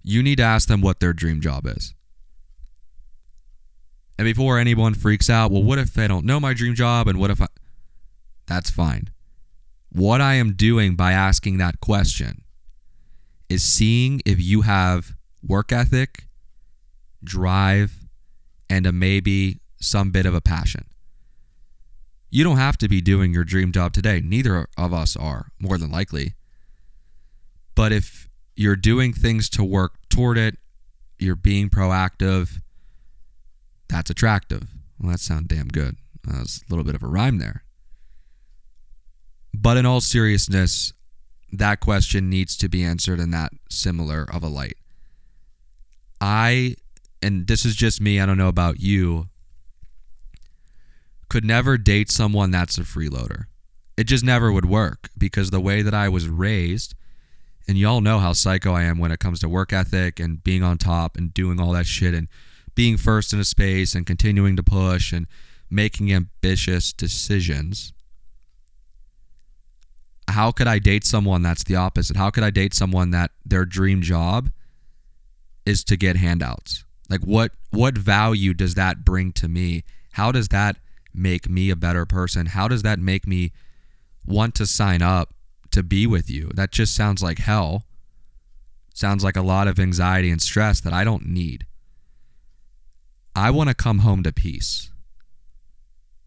You 0.05 0.23
need 0.23 0.37
to 0.37 0.45
ask 0.45 0.69
them 0.69 0.81
what 0.81 1.01
their 1.01 1.12
dream 1.12 1.40
job 1.40 1.67
is. 1.67 1.95
And 4.17 4.25
before 4.25 4.61
anyone 4.61 4.95
freaks 4.95 5.29
out, 5.29 5.51
well, 5.51 5.64
what 5.64 5.81
if 5.81 5.93
they 5.93 6.07
don't 6.07 6.25
know 6.25 6.38
my 6.38 6.55
dream 6.55 6.77
job? 6.77 7.09
And 7.09 7.19
what 7.19 7.33
if 7.33 7.40
I. 7.40 7.49
That's 8.47 8.71
fine. 8.71 9.11
What 9.90 10.21
I 10.21 10.35
am 10.35 10.53
doing 10.53 10.95
by 10.95 11.11
asking 11.11 11.59
that 11.59 11.81
question 11.81 12.43
is 13.49 13.64
seeing 13.64 14.23
if 14.25 14.40
you 14.40 14.61
have 14.61 15.17
work 15.43 15.73
ethic, 15.73 16.29
drive, 17.25 18.04
and 18.75 18.87
a 18.87 18.93
maybe 18.93 19.61
some 19.81 20.11
bit 20.11 20.27
of 20.27 20.35
a 20.35 20.41
passion. 20.41 20.87
You 22.29 22.43
don't 22.43 22.57
have 22.57 22.77
to 22.79 22.89
be 22.89 23.01
doing 23.01 23.33
your 23.33 23.45
dream 23.45 23.71
job 23.71 23.93
today. 23.93 24.21
Neither 24.21 24.67
of 24.77 24.93
us 24.93 25.17
are, 25.17 25.53
more 25.61 25.79
than 25.79 25.93
likely. 25.93 26.35
But 27.77 27.93
if 27.93 28.29
you're 28.57 28.75
doing 28.75 29.13
things 29.13 29.49
to 29.51 29.63
work 29.63 29.95
toward 30.09 30.39
it, 30.39 30.57
you're 31.21 31.37
being 31.37 31.71
proactive, 31.71 32.61
that's 33.89 34.11
attractive. 34.11 34.65
Well, 34.99 35.13
that 35.13 35.21
sounds 35.21 35.47
damn 35.47 35.69
good. 35.69 35.97
That 36.25 36.41
was 36.41 36.65
a 36.67 36.73
little 36.73 36.85
bit 36.85 36.97
of 36.97 37.05
a 37.05 37.07
rhyme 37.07 37.39
there. 37.39 37.63
But 39.53 39.77
in 39.77 39.87
all 39.87 40.01
seriousness, 40.01 40.93
that 41.53 41.79
question 41.79 42.29
needs 42.29 42.57
to 42.57 42.69
be 42.69 42.83
answered 42.83 43.21
in 43.21 43.31
that 43.31 43.53
similar 43.71 44.27
of 44.33 44.43
a 44.43 44.49
light. 44.49 44.79
I, 46.21 46.75
and 47.25 47.47
this 47.47 47.65
is 47.65 47.75
just 47.75 48.01
me, 48.01 48.21
I 48.21 48.27
don't 48.27 48.39
know 48.39 48.49
about 48.49 48.81
you, 48.81 49.29
could 51.29 51.45
never 51.45 51.79
date 51.79 52.11
someone 52.11 52.51
that's 52.51 52.79
a 52.79 52.83
freeloader. 52.83 53.45
It 53.97 54.05
just 54.05 54.25
never 54.25 54.53
would 54.53 54.65
work 54.65 55.11
because 55.17 55.51
the 55.51 55.61
way 55.61 55.83
that 55.83 55.95
I 55.95 56.09
was 56.09 56.29
raised, 56.29 56.95
and 57.67 57.79
y'all 57.79 58.01
know 58.01 58.19
how 58.19 58.33
psycho 58.33 58.73
I 58.73 58.83
am 58.83 58.99
when 58.99 59.13
it 59.13 59.21
comes 59.21 59.41
to 59.41 59.49
work 59.49 59.73
ethic 59.73 60.21
and 60.21 60.43
being 60.43 60.63
on 60.63 60.79
top 60.79 61.17
and 61.17 61.33
doing 61.33 61.61
all 61.61 61.73
that 61.73 61.87
shit 61.87 62.15
and 62.15 62.29
being 62.75 62.97
first 62.97 63.33
in 63.33 63.41
a 63.41 63.45
space 63.45 63.95
and 63.95 64.07
continuing 64.07 64.57
to 64.57 64.63
push 64.63 65.13
and 65.13 65.27
making 65.71 66.13
ambitious 66.13 66.93
decisions 66.93 67.93
how 70.29 70.51
could 70.51 70.67
I 70.67 70.79
date 70.79 71.05
someone 71.05 71.43
that's 71.43 71.65
the 71.65 71.77
opposite? 71.77 72.17
How 72.17 72.31
could 72.31 72.43
I 72.43 72.51
date 72.51 72.75
someone 72.75 73.11
that 73.11 73.31
their 73.45 73.65
dream 73.65 74.03
job 74.03 74.51
is 75.67 75.85
to 75.85 75.97
get 75.97 76.17
handouts? 76.17 76.85
Like 77.09 77.21
what 77.21 77.53
what 77.71 77.99
value 77.99 78.55
does 78.55 78.75
that 78.75 79.05
bring 79.05 79.33
to 79.33 79.49
me? 79.49 79.85
How 80.12 80.33
does 80.33 80.49
that 80.49 80.77
make 81.12 81.49
me 81.49 81.71
a 81.71 81.77
better 81.77 82.07
person? 82.07 82.47
How 82.47 82.69
does 82.69 82.83
that 82.83 82.99
make 82.99 83.27
me 83.27 83.53
want 84.27 84.55
to 84.57 84.67
sign 84.67 85.03
up 85.03 85.35
to 85.71 85.83
be 85.83 86.07
with 86.07 86.31
you? 86.31 86.51
That 86.55 86.73
just 86.73 86.95
sounds 86.95 87.23
like 87.23 87.38
hell. 87.38 87.85
Sounds 88.95 89.25
like 89.25 89.37
a 89.37 89.43
lot 89.43 89.69
of 89.69 89.79
anxiety 89.79 90.31
and 90.31 90.40
stress 90.40 90.81
that 90.81 90.93
I 90.93 91.05
don't 91.05 91.27
need. 91.27 91.67
I 93.35 93.51
want 93.51 93.69
to 93.69 93.75
come 93.75 93.99
home 93.99 94.23
to 94.23 94.33
peace. 94.33 94.90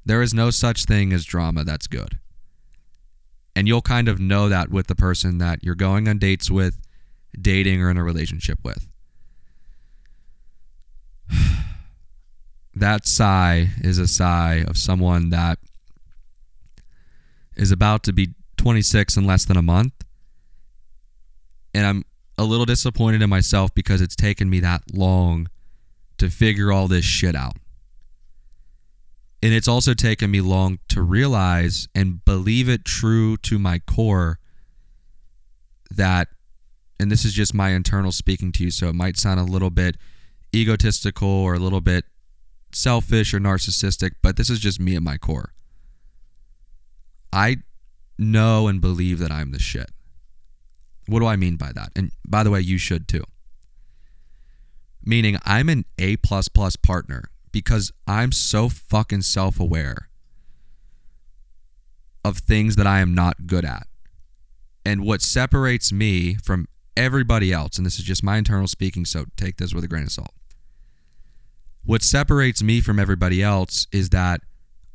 There 0.06 0.22
is 0.22 0.34
no 0.34 0.52
such 0.52 0.86
thing 0.86 1.14
as 1.14 1.26
drama 1.26 1.64
that's 1.64 1.88
good. 1.88 2.20
And 3.56 3.68
you'll 3.68 3.82
kind 3.82 4.08
of 4.08 4.20
know 4.20 4.50
that 4.50 4.70
with 4.70 4.88
the 4.88 4.96
person 4.96 5.38
that 5.40 5.64
you're 5.64 5.76
going 5.76 6.08
on 6.08 6.20
dates 6.20 6.52
with, 6.52 6.78
dating, 7.42 7.82
or 7.82 7.90
in 7.90 7.98
a 7.98 8.04
relationship 8.04 8.60
with. 8.64 8.88
that 12.76 13.08
sigh 13.08 13.70
is 13.82 13.98
a 13.98 14.08
sigh 14.08 14.64
of 14.68 14.78
someone 14.78 15.30
that 15.30 15.60
is 17.56 17.72
about 17.72 18.04
to 18.04 18.14
be 18.14 18.36
26 18.58 19.18
in 19.18 19.26
less 19.26 19.46
than 19.46 19.58
a 19.58 19.62
month. 19.62 19.94
And 21.74 21.86
I'm 21.86 22.06
a 22.38 22.44
little 22.44 22.66
disappointed 22.66 23.22
in 23.22 23.30
myself 23.30 23.74
because 23.74 24.02
it's 24.02 24.16
taken 24.16 24.50
me 24.50 24.60
that 24.60 24.84
long 24.94 25.50
to 26.18 26.30
figure 26.30 26.72
all 26.72 26.88
this 26.88 27.06
shit 27.06 27.36
out. 27.36 27.58
And 29.42 29.54
it's 29.54 29.68
also 29.68 29.94
taken 29.94 30.32
me 30.32 30.42
long 30.42 30.80
to 30.90 31.02
realize 31.02 31.88
and 31.94 32.24
believe 32.26 32.68
it 32.68 32.86
true 32.86 33.38
to 33.38 33.60
my 33.60 33.80
core 33.80 34.40
that, 35.92 36.28
and 37.00 37.12
this 37.12 37.24
is 37.24 37.34
just 37.34 37.54
my 37.54 37.70
internal 37.70 38.12
speaking 38.12 38.52
to 38.54 38.64
you, 38.64 38.72
so 38.72 38.88
it 38.88 38.96
might 38.96 39.18
sound 39.18 39.40
a 39.40 39.44
little 39.44 39.70
bit 39.70 39.96
egotistical 40.56 41.28
or 41.28 41.54
a 41.54 41.60
little 41.60 41.82
bit 41.82 42.06
selfish 42.72 43.34
or 43.34 43.40
narcissistic, 43.40 44.12
but 44.22 44.38
this 44.38 44.50
is 44.50 44.60
just 44.60 44.80
me 44.80 44.96
at 44.96 45.04
my 45.04 45.18
core. 45.18 45.54
I 47.32 47.58
know 48.18 48.68
and 48.68 48.82
believe 48.82 49.20
that 49.20 49.32
I'm 49.32 49.52
the 49.52 49.60
shit. 49.60 49.92
What 51.08 51.20
do 51.20 51.26
I 51.26 51.36
mean 51.36 51.56
by 51.56 51.72
that? 51.74 51.92
And 51.96 52.12
by 52.28 52.44
the 52.44 52.52
way, 52.52 52.60
you 52.60 52.78
should 52.78 53.08
too. 53.08 53.24
Meaning 55.04 55.38
I'm 55.46 55.70
an 55.70 55.86
A 55.98 56.18
plus 56.18 56.48
plus 56.48 56.76
partner 56.76 57.30
because 57.52 57.92
I'm 58.06 58.32
so 58.32 58.70
fucking 58.70 59.22
self 59.22 59.60
aware 59.60 60.10
of 62.26 62.40
things 62.40 62.76
that 62.76 62.86
I 62.86 63.00
am 63.00 63.16
not 63.16 63.48
good 63.48 63.64
at. 63.64 63.88
And 64.86 65.06
what 65.06 65.22
separates 65.22 65.92
me 65.92 66.36
from 66.36 66.68
everybody 66.96 67.54
else, 67.54 67.78
and 67.78 67.86
this 67.86 68.00
is 68.00 68.06
just 68.06 68.24
my 68.24 68.38
internal 68.38 68.68
speaking, 68.68 69.06
so 69.06 69.26
take 69.38 69.58
this 69.58 69.74
with 69.74 69.84
a 69.84 69.88
grain 69.88 70.04
of 70.04 70.12
salt. 70.12 70.34
What 71.88 72.04
separates 72.04 72.62
me 72.62 72.82
from 72.82 73.00
everybody 73.00 73.42
else 73.42 73.88
is 73.94 74.10
that 74.10 74.42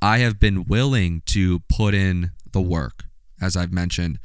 I 0.02 0.18
have 0.18 0.38
been 0.38 0.64
willing 0.64 1.22
to 1.24 1.61
put 1.61 1.94
in 1.94 2.33
the 2.52 2.61
work, 2.61 3.05
as 3.40 3.57
I've 3.57 3.72
mentioned, 3.72 4.18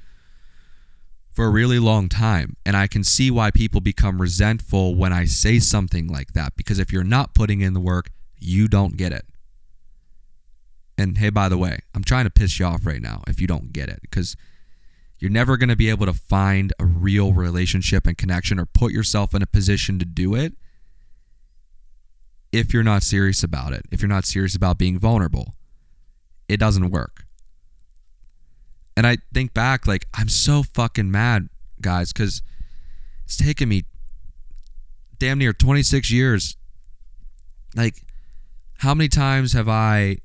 for 1.32 1.46
a 1.46 1.50
really 1.50 1.80
long 1.80 2.10
time. 2.10 2.58
And 2.66 2.76
I 2.76 2.88
can 2.88 3.06
see 3.06 3.32
why 3.32 3.52
people 3.52 3.80
become 3.80 4.20
resentful 4.20 4.96
when 4.96 5.14
I 5.14 5.24
say 5.24 5.60
something 5.60 6.08
like 6.08 6.34
that. 6.34 6.58
Because 6.58 6.78
if 6.78 6.92
you're 6.92 7.06
not 7.06 7.34
putting 7.34 7.62
in 7.62 7.74
the 7.74 7.80
work, 7.80 8.10
you 8.38 8.68
don't 8.68 8.98
get 8.98 9.14
it. 9.14 9.24
And 10.98 11.20
hey, 11.20 11.30
by 11.30 11.48
the 11.48 11.58
way, 11.58 11.80
I'm 11.96 12.04
trying 12.04 12.26
to 12.26 12.30
piss 12.30 12.60
you 12.60 12.66
off 12.66 12.86
right 12.86 13.02
now 13.02 13.24
if 13.30 13.40
you 13.40 13.48
don't 13.48 13.72
get 13.72 13.88
it. 13.88 14.00
Because 14.02 14.36
you're 15.20 15.32
never 15.32 15.56
going 15.56 15.70
to 15.70 15.78
be 15.78 15.90
able 15.90 16.06
to 16.06 16.14
find 16.14 16.74
a 16.80 16.86
real 16.86 17.32
relationship 17.32 18.06
and 18.06 18.18
connection 18.18 18.60
or 18.60 18.66
put 18.66 18.92
yourself 18.92 19.34
in 19.34 19.42
a 19.42 19.48
position 19.48 20.00
to 20.00 20.06
do 20.06 20.36
it 20.36 20.52
if 22.52 22.74
you're 22.74 22.84
not 22.84 23.04
serious 23.04 23.44
about 23.44 23.74
it, 23.74 23.86
if 23.92 24.02
you're 24.02 24.10
not 24.10 24.26
serious 24.26 24.56
about 24.56 24.78
being 24.78 24.98
vulnerable. 24.98 25.54
It 26.48 26.58
doesn't 26.58 26.92
work. 26.92 27.26
And 28.96 29.06
I 29.06 29.18
think 29.34 29.54
back, 29.54 29.86
like, 29.86 30.08
I'm 30.14 30.30
so 30.30 30.64
fucking 30.64 31.12
mad, 31.12 31.50
guys, 31.82 32.14
because 32.14 32.42
it's 33.26 33.38
taken 33.38 33.70
me 33.70 33.84
damn 35.20 35.38
near 35.40 35.54
26 35.54 36.10
years. 36.10 36.56
Like, 37.76 38.02
how 38.80 38.94
many 38.94 39.10
times 39.10 39.54
have 39.54 39.68
I 39.68 40.18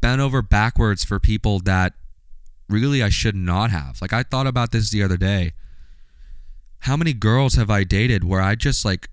bent 0.00 0.20
over 0.20 0.42
backwards 0.42 1.04
for 1.04 1.18
people 1.18 1.60
that 1.60 1.94
really 2.68 3.02
I 3.02 3.08
should 3.08 3.34
not 3.34 3.70
have. 3.70 4.00
Like 4.00 4.12
I 4.12 4.22
thought 4.22 4.46
about 4.46 4.70
this 4.70 4.90
the 4.90 5.02
other 5.02 5.16
day. 5.16 5.52
How 6.80 6.96
many 6.96 7.12
girls 7.12 7.54
have 7.54 7.68
I 7.68 7.84
dated 7.84 8.24
where 8.24 8.40
I 8.40 8.54
just 8.54 8.84
like 8.84 9.08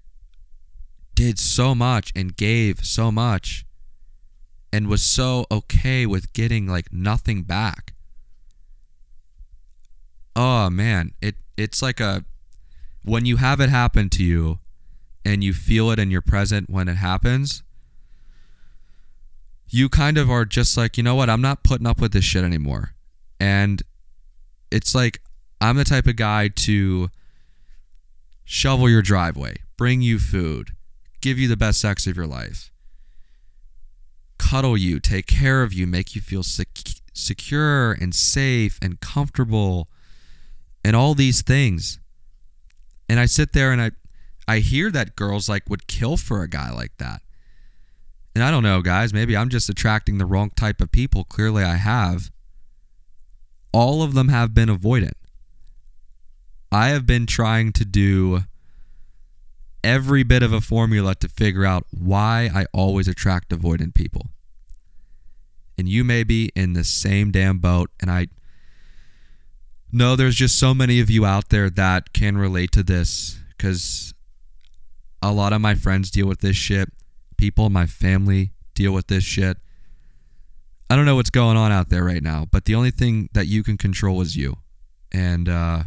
did 1.17 1.39
so 1.39 1.73
much 1.73 2.13
and 2.15 2.37
gave 2.37 2.85
so 2.85 3.11
much 3.11 3.65
and 4.71 4.87
was 4.87 5.01
so 5.01 5.47
okay 5.49 6.05
with 6.05 6.31
getting 6.31 6.67
like 6.67 6.93
nothing 6.93 7.41
back? 7.41 7.93
Oh 10.35 10.69
man, 10.69 11.13
it 11.19 11.33
it's 11.57 11.81
like 11.81 11.99
a 11.99 12.23
when 13.03 13.25
you 13.25 13.37
have 13.37 13.59
it 13.59 13.69
happen 13.69 14.09
to 14.09 14.23
you 14.23 14.59
and 15.25 15.43
you 15.43 15.53
feel 15.53 15.89
it 15.89 15.97
and 15.97 16.11
you're 16.11 16.21
present 16.21 16.69
when 16.69 16.87
it 16.87 16.97
happens, 16.97 17.63
you 19.67 19.89
kind 19.89 20.19
of 20.19 20.29
are 20.29 20.45
just 20.45 20.77
like, 20.77 20.97
you 20.97 21.03
know 21.03 21.15
what, 21.15 21.31
I'm 21.31 21.41
not 21.41 21.63
putting 21.63 21.87
up 21.87 21.99
with 21.99 22.11
this 22.11 22.25
shit 22.25 22.43
anymore. 22.43 22.93
And 23.39 23.81
it's 24.69 24.93
like 24.93 25.19
I'm 25.59 25.77
the 25.77 25.83
type 25.83 26.05
of 26.05 26.15
guy 26.15 26.49
to 26.49 27.09
shovel 28.45 28.87
your 28.87 29.01
driveway, 29.01 29.55
bring 29.77 30.03
you 30.03 30.19
food, 30.19 30.73
give 31.21 31.37
you 31.37 31.47
the 31.47 31.57
best 31.57 31.79
sex 31.79 32.07
of 32.07 32.15
your 32.15 32.27
life, 32.27 32.71
cuddle 34.37 34.77
you, 34.77 34.99
take 34.99 35.25
care 35.27 35.63
of 35.63 35.73
you, 35.73 35.87
make 35.87 36.15
you 36.15 36.21
feel 36.21 36.43
sec- 36.43 37.01
secure 37.13 37.93
and 37.93 38.13
safe 38.13 38.77
and 38.81 38.99
comfortable 38.99 39.87
and 40.83 40.95
all 40.95 41.13
these 41.13 41.41
things. 41.41 41.99
And 43.09 43.19
I 43.19 43.25
sit 43.25 43.53
there 43.53 43.71
and 43.71 43.81
I 43.81 43.91
I 44.47 44.59
hear 44.59 44.89
that 44.91 45.17
girls 45.17 45.49
like 45.49 45.69
would 45.69 45.87
kill 45.87 46.15
for 46.15 46.41
a 46.41 46.47
guy 46.47 46.71
like 46.71 46.95
that. 46.99 47.21
And 48.33 48.43
I 48.43 48.51
don't 48.51 48.63
know, 48.63 48.81
guys, 48.81 49.13
maybe 49.13 49.35
I'm 49.35 49.49
just 49.49 49.67
attracting 49.67 50.19
the 50.19 50.25
wrong 50.25 50.51
type 50.51 50.79
of 50.79 50.91
people. 50.91 51.25
Clearly 51.25 51.63
I 51.63 51.75
have 51.75 52.31
all 53.73 54.01
of 54.03 54.13
them 54.13 54.29
have 54.29 54.53
been 54.53 54.69
avoidant. 54.69 55.13
I 56.71 56.89
have 56.89 57.05
been 57.05 57.25
trying 57.25 57.73
to 57.73 57.85
do 57.85 58.43
every 59.83 60.23
bit 60.23 60.43
of 60.43 60.53
a 60.53 60.61
formula 60.61 61.15
to 61.15 61.27
figure 61.27 61.65
out 61.65 61.85
why 61.91 62.49
I 62.53 62.65
always 62.73 63.07
attract 63.07 63.49
avoidant 63.49 63.93
people. 63.93 64.27
And 65.77 65.87
you 65.87 66.03
may 66.03 66.23
be 66.23 66.51
in 66.55 66.73
the 66.73 66.83
same 66.83 67.31
damn 67.31 67.59
boat. 67.59 67.91
And 67.99 68.09
I 68.09 68.27
know 69.91 70.15
there's 70.15 70.35
just 70.35 70.57
so 70.59 70.73
many 70.73 70.99
of 70.99 71.09
you 71.09 71.25
out 71.25 71.49
there 71.49 71.69
that 71.69 72.13
can 72.13 72.37
relate 72.37 72.71
to 72.71 72.83
this 72.83 73.39
because 73.49 74.13
a 75.21 75.31
lot 75.31 75.53
of 75.53 75.61
my 75.61 75.75
friends 75.75 76.09
deal 76.11 76.27
with 76.27 76.41
this 76.41 76.55
shit. 76.55 76.89
People 77.37 77.67
in 77.67 77.73
my 77.73 77.85
family 77.85 78.51
deal 78.73 78.91
with 78.91 79.07
this 79.07 79.23
shit. 79.23 79.57
I 80.89 80.95
don't 80.95 81.05
know 81.05 81.15
what's 81.15 81.29
going 81.29 81.57
on 81.57 81.71
out 81.71 81.89
there 81.89 82.03
right 82.03 82.23
now, 82.23 82.45
but 82.49 82.65
the 82.65 82.75
only 82.75 82.91
thing 82.91 83.29
that 83.33 83.47
you 83.47 83.61
can 83.61 83.77
control 83.77 84.21
is 84.21 84.35
you. 84.35 84.57
And 85.11 85.49
uh, 85.49 85.83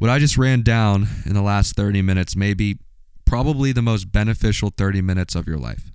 what 0.00 0.08
I 0.08 0.18
just 0.18 0.38
ran 0.38 0.62
down 0.62 1.08
in 1.26 1.34
the 1.34 1.42
last 1.42 1.76
30 1.76 2.00
minutes 2.00 2.34
may 2.34 2.54
be 2.54 2.78
probably 3.26 3.70
the 3.70 3.82
most 3.82 4.10
beneficial 4.10 4.70
30 4.70 5.02
minutes 5.02 5.34
of 5.34 5.46
your 5.46 5.58
life. 5.58 5.92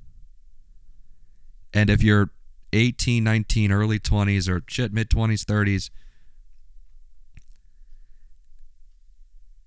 And 1.74 1.90
if 1.90 2.04
you're 2.04 2.30
18, 2.72 3.24
19, 3.24 3.72
early 3.72 3.98
20s, 3.98 4.48
or 4.48 4.62
shit, 4.68 4.94
mid 4.94 5.10
20s, 5.10 5.44
30s, 5.44 5.90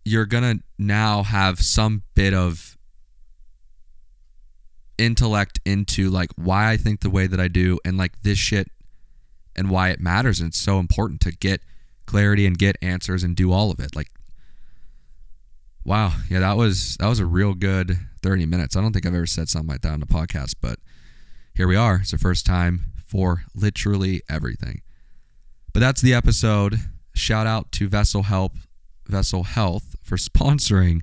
you're 0.04 0.24
going 0.24 0.58
to 0.58 0.64
now 0.78 1.24
have 1.24 1.58
some 1.58 2.04
bit 2.14 2.32
of 2.32 2.78
intellect 4.98 5.58
into 5.64 6.10
like 6.10 6.30
why 6.36 6.70
I 6.70 6.76
think 6.76 7.00
the 7.00 7.10
way 7.10 7.26
that 7.26 7.40
I 7.40 7.48
do 7.48 7.80
and 7.84 7.98
like 7.98 8.22
this 8.22 8.38
shit 8.38 8.68
and 9.56 9.68
why 9.68 9.88
it 9.88 9.98
matters 9.98 10.38
and 10.38 10.50
it's 10.50 10.60
so 10.60 10.78
important 10.78 11.20
to 11.22 11.32
get 11.32 11.60
clarity 12.06 12.46
and 12.46 12.56
get 12.56 12.76
answers 12.80 13.24
and 13.24 13.34
do 13.34 13.52
all 13.52 13.72
of 13.72 13.80
it. 13.80 13.96
Like 13.96 14.12
wow, 15.88 16.12
yeah, 16.28 16.40
that 16.40 16.56
was 16.56 16.98
that 16.98 17.08
was 17.08 17.18
a 17.18 17.26
real 17.26 17.54
good 17.54 17.96
30 18.22 18.44
minutes. 18.44 18.76
I 18.76 18.82
don't 18.82 18.92
think 18.92 19.06
I've 19.06 19.14
ever 19.14 19.26
said 19.26 19.48
something 19.48 19.70
like 19.70 19.80
that 19.80 19.92
on 19.92 20.00
the 20.00 20.06
podcast, 20.06 20.56
but 20.60 20.78
here 21.54 21.66
we 21.66 21.76
are. 21.76 21.96
It's 22.02 22.10
the 22.10 22.18
first 22.18 22.44
time 22.44 22.92
for 23.06 23.44
literally 23.54 24.20
everything. 24.28 24.82
But 25.72 25.80
that's 25.80 26.02
the 26.02 26.12
episode. 26.12 26.78
Shout 27.14 27.46
out 27.46 27.72
to 27.72 27.88
Vessel 27.88 28.24
Help 28.24 28.52
Vessel 29.06 29.44
Health 29.44 29.96
for 30.02 30.16
sponsoring 30.18 31.00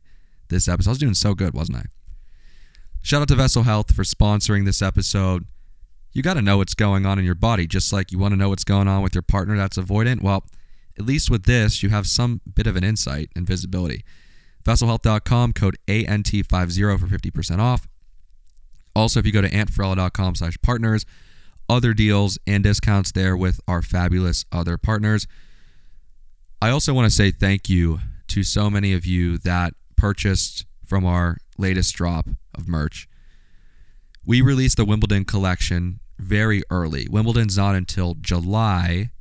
this 0.49 0.67
episode. 0.67 0.89
I 0.89 0.91
was 0.91 0.99
doing 0.99 1.15
so 1.15 1.33
good, 1.33 1.55
wasn't 1.55 1.79
I? 1.79 1.85
Shout 3.01 3.23
out 3.23 3.27
to 3.29 3.35
Vessel 3.35 3.63
Health 3.63 3.93
for 3.93 4.03
sponsoring 4.03 4.65
this 4.65 4.83
episode. 4.83 5.45
You 6.13 6.21
got 6.21 6.35
to 6.35 6.41
know 6.43 6.57
what's 6.57 6.75
going 6.75 7.07
on 7.07 7.17
in 7.17 7.25
your 7.25 7.35
body, 7.35 7.65
just 7.65 7.91
like 7.91 8.11
you 8.11 8.19
want 8.19 8.33
to 8.33 8.37
know 8.37 8.49
what's 8.49 8.63
going 8.63 8.87
on 8.87 9.01
with 9.01 9.15
your 9.15 9.23
partner 9.23 9.57
that's 9.57 9.77
avoidant. 9.77 10.21
Well, 10.21 10.45
at 10.97 11.05
least 11.05 11.29
with 11.31 11.43
this, 11.43 11.81
you 11.81 11.89
have 11.89 12.05
some 12.07 12.41
bit 12.53 12.67
of 12.67 12.75
an 12.75 12.83
insight 12.83 13.29
and 13.35 13.47
visibility. 13.47 14.05
VesselHealth.com, 14.65 15.53
code 15.53 15.77
ANT50 15.87 16.99
for 16.99 17.07
50% 17.07 17.59
off. 17.59 17.87
Also, 18.95 19.19
if 19.19 19.25
you 19.25 19.31
go 19.31 19.41
to 19.41 19.49
antferrella.com 19.49 20.35
slash 20.35 20.57
partners, 20.61 21.05
other 21.69 21.93
deals 21.93 22.37
and 22.47 22.63
discounts 22.63 23.11
there 23.11 23.35
with 23.35 23.59
our 23.67 23.81
fabulous 23.81 24.45
other 24.51 24.77
partners. 24.77 25.27
I 26.61 26.69
also 26.69 26.93
want 26.93 27.05
to 27.05 27.15
say 27.15 27.31
thank 27.31 27.69
you 27.69 27.99
to 28.27 28.43
so 28.43 28.69
many 28.69 28.93
of 28.93 29.05
you 29.05 29.37
that 29.39 29.73
purchased 29.95 30.65
from 30.85 31.05
our 31.05 31.37
latest 31.57 31.95
drop 31.95 32.27
of 32.53 32.67
merch. 32.67 33.07
We 34.25 34.41
released 34.41 34.77
the 34.77 34.85
Wimbledon 34.85 35.25
collection 35.25 35.99
very 36.17 36.63
early. 36.69 37.07
Wimbledon's 37.09 37.57
not 37.57 37.75
until 37.75 38.15
July, 38.15 39.11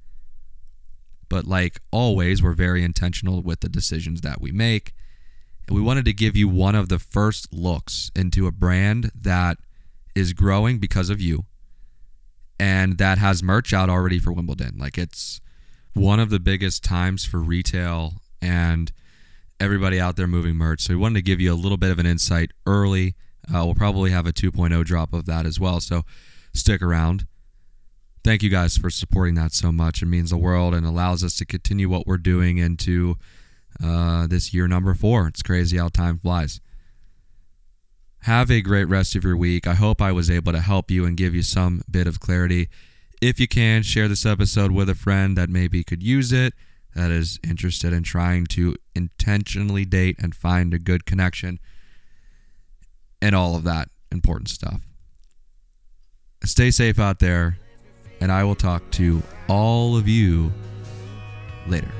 but 1.28 1.46
like 1.46 1.80
always, 1.90 2.42
we're 2.42 2.52
very 2.52 2.82
intentional 2.82 3.42
with 3.42 3.60
the 3.60 3.68
decisions 3.68 4.20
that 4.22 4.40
we 4.40 4.52
make. 4.52 4.94
And 5.66 5.76
we 5.76 5.82
wanted 5.82 6.04
to 6.04 6.12
give 6.12 6.36
you 6.36 6.48
one 6.48 6.74
of 6.74 6.88
the 6.88 6.98
first 6.98 7.52
looks 7.52 8.10
into 8.14 8.46
a 8.46 8.52
brand 8.52 9.10
that 9.14 9.58
is 10.14 10.32
growing 10.32 10.78
because 10.78 11.10
of 11.10 11.20
you 11.20 11.46
and 12.58 12.98
that 12.98 13.18
has 13.18 13.42
merch 13.42 13.72
out 13.72 13.90
already 13.90 14.18
for 14.18 14.32
Wimbledon. 14.32 14.76
Like 14.78 14.96
it's 14.98 15.40
one 15.94 16.20
of 16.20 16.30
the 16.30 16.40
biggest 16.40 16.84
times 16.84 17.24
for 17.24 17.38
retail 17.38 18.14
and 18.40 18.92
everybody 19.60 20.00
out 20.00 20.16
there 20.16 20.26
moving 20.26 20.56
merch. 20.56 20.82
So 20.82 20.94
we 20.94 20.98
wanted 20.98 21.16
to 21.16 21.22
give 21.22 21.40
you 21.40 21.52
a 21.52 21.56
little 21.56 21.78
bit 21.78 21.90
of 21.90 21.98
an 21.98 22.06
insight 22.06 22.50
early. 22.66 23.14
Uh, 23.48 23.64
we'll 23.64 23.74
probably 23.74 24.10
have 24.10 24.26
a 24.26 24.32
2.0 24.32 24.84
drop 24.84 25.12
of 25.12 25.26
that 25.26 25.46
as 25.46 25.60
well. 25.60 25.80
So 25.80 26.02
stick 26.52 26.82
around. 26.82 27.26
Thank 28.22 28.42
you 28.42 28.48
guys 28.48 28.78
for 28.78 28.88
supporting 28.88 29.34
that 29.34 29.52
so 29.52 29.70
much. 29.70 30.00
It 30.00 30.06
means 30.06 30.30
the 30.30 30.38
world 30.38 30.74
and 30.74 30.86
allows 30.86 31.22
us 31.22 31.36
to 31.36 31.44
continue 31.44 31.88
what 31.88 32.06
we're 32.06 32.16
doing 32.16 32.58
into 32.58 33.16
uh, 33.82 34.26
this 34.26 34.52
year 34.52 34.68
number 34.68 34.94
four. 34.94 35.28
It's 35.28 35.42
crazy 35.42 35.78
how 35.78 35.88
time 35.88 36.18
flies. 36.18 36.60
Have 38.20 38.50
a 38.50 38.62
great 38.62 38.86
rest 38.86 39.14
of 39.16 39.24
your 39.24 39.36
week. 39.36 39.66
I 39.66 39.74
hope 39.74 40.00
I 40.00 40.12
was 40.12 40.30
able 40.30 40.52
to 40.52 40.60
help 40.60 40.90
you 40.90 41.04
and 41.04 41.16
give 41.16 41.34
you 41.34 41.42
some 41.42 41.82
bit 41.90 42.06
of 42.06 42.20
clarity. 42.20 42.68
If 43.20 43.38
you 43.38 43.46
can, 43.46 43.82
share 43.82 44.08
this 44.08 44.24
episode 44.24 44.70
with 44.70 44.88
a 44.88 44.94
friend 44.94 45.36
that 45.36 45.50
maybe 45.50 45.84
could 45.84 46.02
use 46.02 46.32
it, 46.32 46.54
that 46.94 47.10
is 47.10 47.38
interested 47.42 47.92
in 47.92 48.02
trying 48.02 48.46
to 48.46 48.76
intentionally 48.94 49.84
date 49.84 50.16
and 50.18 50.34
find 50.34 50.72
a 50.72 50.78
good 50.78 51.04
connection, 51.04 51.58
and 53.20 53.34
all 53.34 53.56
of 53.56 53.64
that 53.64 53.88
important 54.10 54.48
stuff. 54.48 54.82
Stay 56.44 56.70
safe 56.70 56.98
out 56.98 57.18
there, 57.18 57.58
and 58.20 58.30
I 58.30 58.44
will 58.44 58.54
talk 58.54 58.90
to 58.92 59.22
all 59.48 59.96
of 59.96 60.06
you 60.06 60.52
later. 61.66 61.90